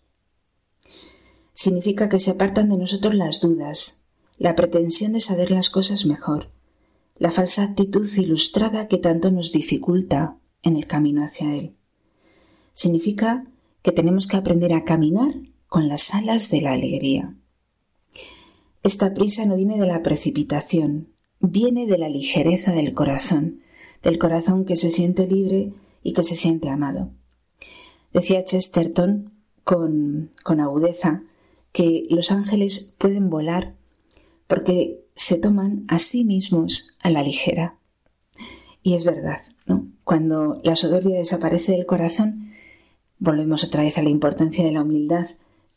[1.61, 4.03] significa que se apartan de nosotros las dudas,
[4.37, 6.49] la pretensión de saber las cosas mejor,
[7.21, 11.75] la falsa actitud ilustrada que tanto nos dificulta en el camino hacia Él.
[12.71, 13.45] Significa
[13.83, 15.35] que tenemos que aprender a caminar
[15.67, 17.35] con las alas de la alegría.
[18.81, 21.09] Esta prisa no viene de la precipitación,
[21.39, 23.61] viene de la ligereza del corazón,
[24.01, 27.11] del corazón que se siente libre y que se siente amado.
[28.13, 29.31] Decía Chesterton
[29.63, 31.21] con, con agudeza
[31.71, 33.75] que los ángeles pueden volar
[34.47, 37.75] porque se toman a sí mismos a la ligera.
[38.81, 39.85] Y es verdad, ¿no?
[40.03, 42.53] Cuando la soberbia desaparece del corazón,
[43.19, 45.27] volvemos otra vez a la importancia de la humildad.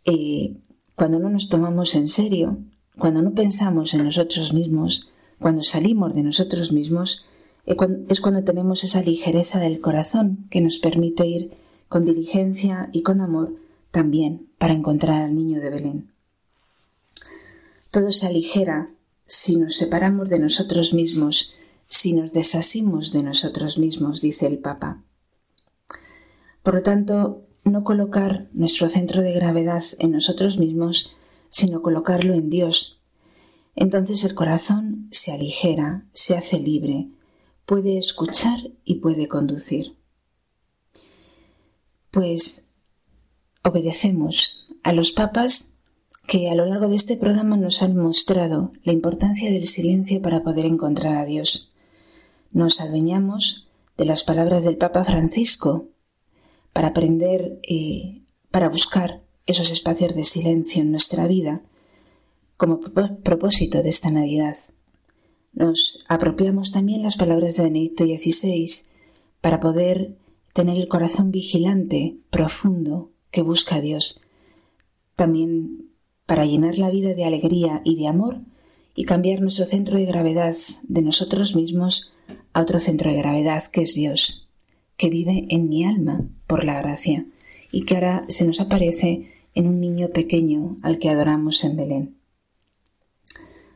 [0.06, 0.56] Eh,
[0.94, 2.56] cuando no nos tomamos en serio,
[2.96, 7.26] cuando no pensamos en nosotros mismos, cuando salimos de nosotros mismos,
[7.66, 7.76] eh,
[8.08, 11.50] es cuando tenemos esa ligereza del corazón que nos permite ir
[11.90, 13.54] con diligencia y con amor
[13.90, 16.10] también para encontrar al niño de Belén.
[17.90, 18.88] Todo se aligera
[19.26, 21.54] si nos separamos de nosotros mismos,
[21.88, 25.04] si nos desasimos de nosotros mismos, dice el Papa.
[26.62, 31.16] Por lo tanto, no colocar nuestro centro de gravedad en nosotros mismos,
[31.48, 33.02] sino colocarlo en Dios.
[33.74, 37.08] Entonces el corazón se aligera, se hace libre,
[37.66, 39.96] puede escuchar y puede conducir.
[42.10, 42.70] Pues
[43.62, 45.73] obedecemos a los papas
[46.26, 50.42] que a lo largo de este programa nos han mostrado la importancia del silencio para
[50.42, 51.72] poder encontrar a Dios.
[52.50, 55.88] Nos adueñamos de las palabras del Papa Francisco
[56.72, 61.62] para aprender, eh, para buscar esos espacios de silencio en nuestra vida
[62.56, 64.56] como propósito de esta Navidad.
[65.52, 68.70] Nos apropiamos también las palabras de Benedicto XVI
[69.40, 70.16] para poder
[70.52, 74.22] tener el corazón vigilante, profundo, que busca a Dios.
[75.14, 75.93] También
[76.26, 78.40] para llenar la vida de alegría y de amor
[78.94, 82.12] y cambiar nuestro centro de gravedad de nosotros mismos
[82.52, 84.48] a otro centro de gravedad que es Dios,
[84.96, 87.26] que vive en mi alma por la gracia
[87.72, 92.16] y que ahora se nos aparece en un niño pequeño al que adoramos en Belén.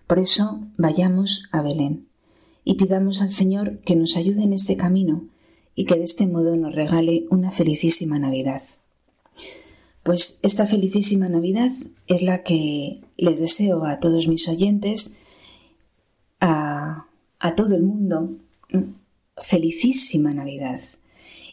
[0.06, 2.08] Por eso vayamos a Belén
[2.64, 5.28] y pidamos al Señor que nos ayude en este camino
[5.74, 8.62] y que de este modo nos regale una felicísima Navidad.
[10.08, 11.70] Pues esta felicísima Navidad
[12.06, 15.18] es la que les deseo a todos mis oyentes,
[16.40, 17.04] a,
[17.54, 18.30] todo el mundo,
[19.36, 20.80] felicísima Navidad.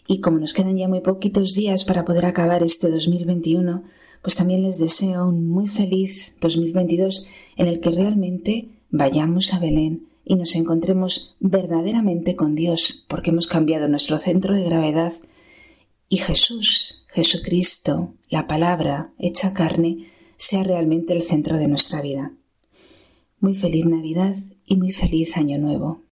[0.08, 3.84] Y como nos quedan ya muy poquitos días para poder acabar este 2021,
[4.22, 7.28] pues también les deseo un muy feliz 2022
[7.58, 13.48] en el que realmente vayamos a Belén y nos encontremos verdaderamente con Dios, porque hemos
[13.48, 15.12] cambiado nuestro centro de gravedad
[16.08, 22.34] y Jesús, Jesucristo, la palabra hecha carne, sea realmente el centro de nuestra vida.
[23.40, 24.36] Muy feliz Navidad
[24.66, 26.05] y muy feliz Año Nuevo.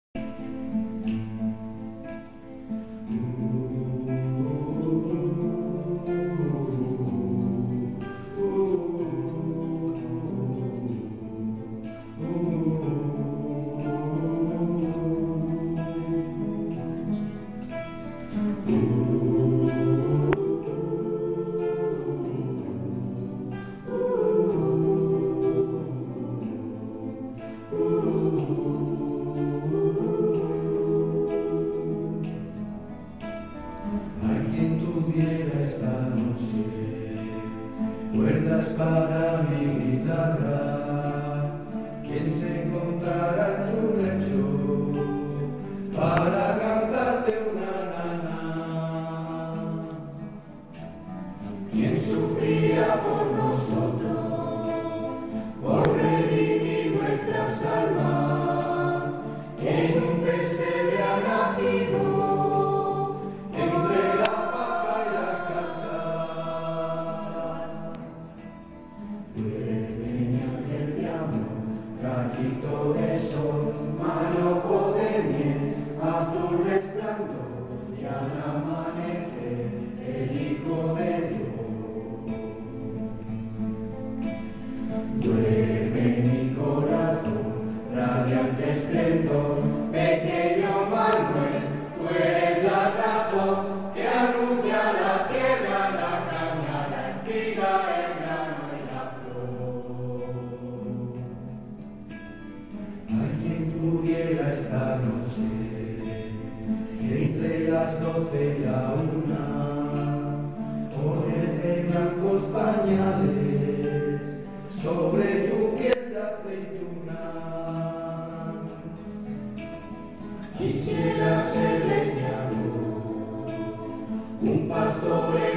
[125.33, 125.52] Ven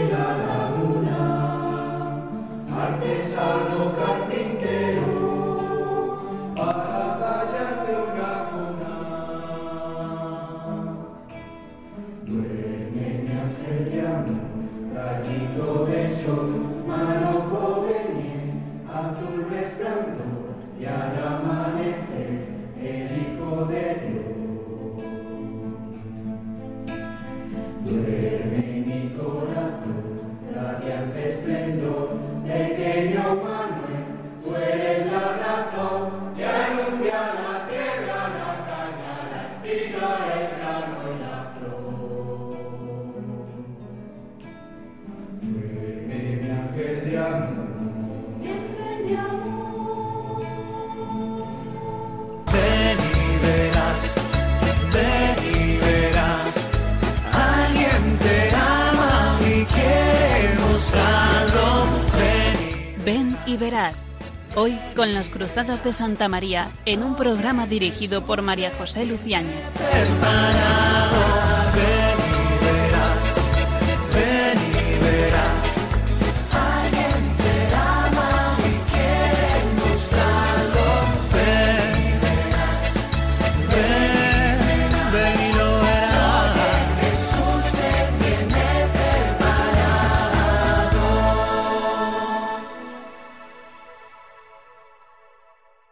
[65.56, 69.64] De Santa María en un programa dirigido por María José Luciáñez.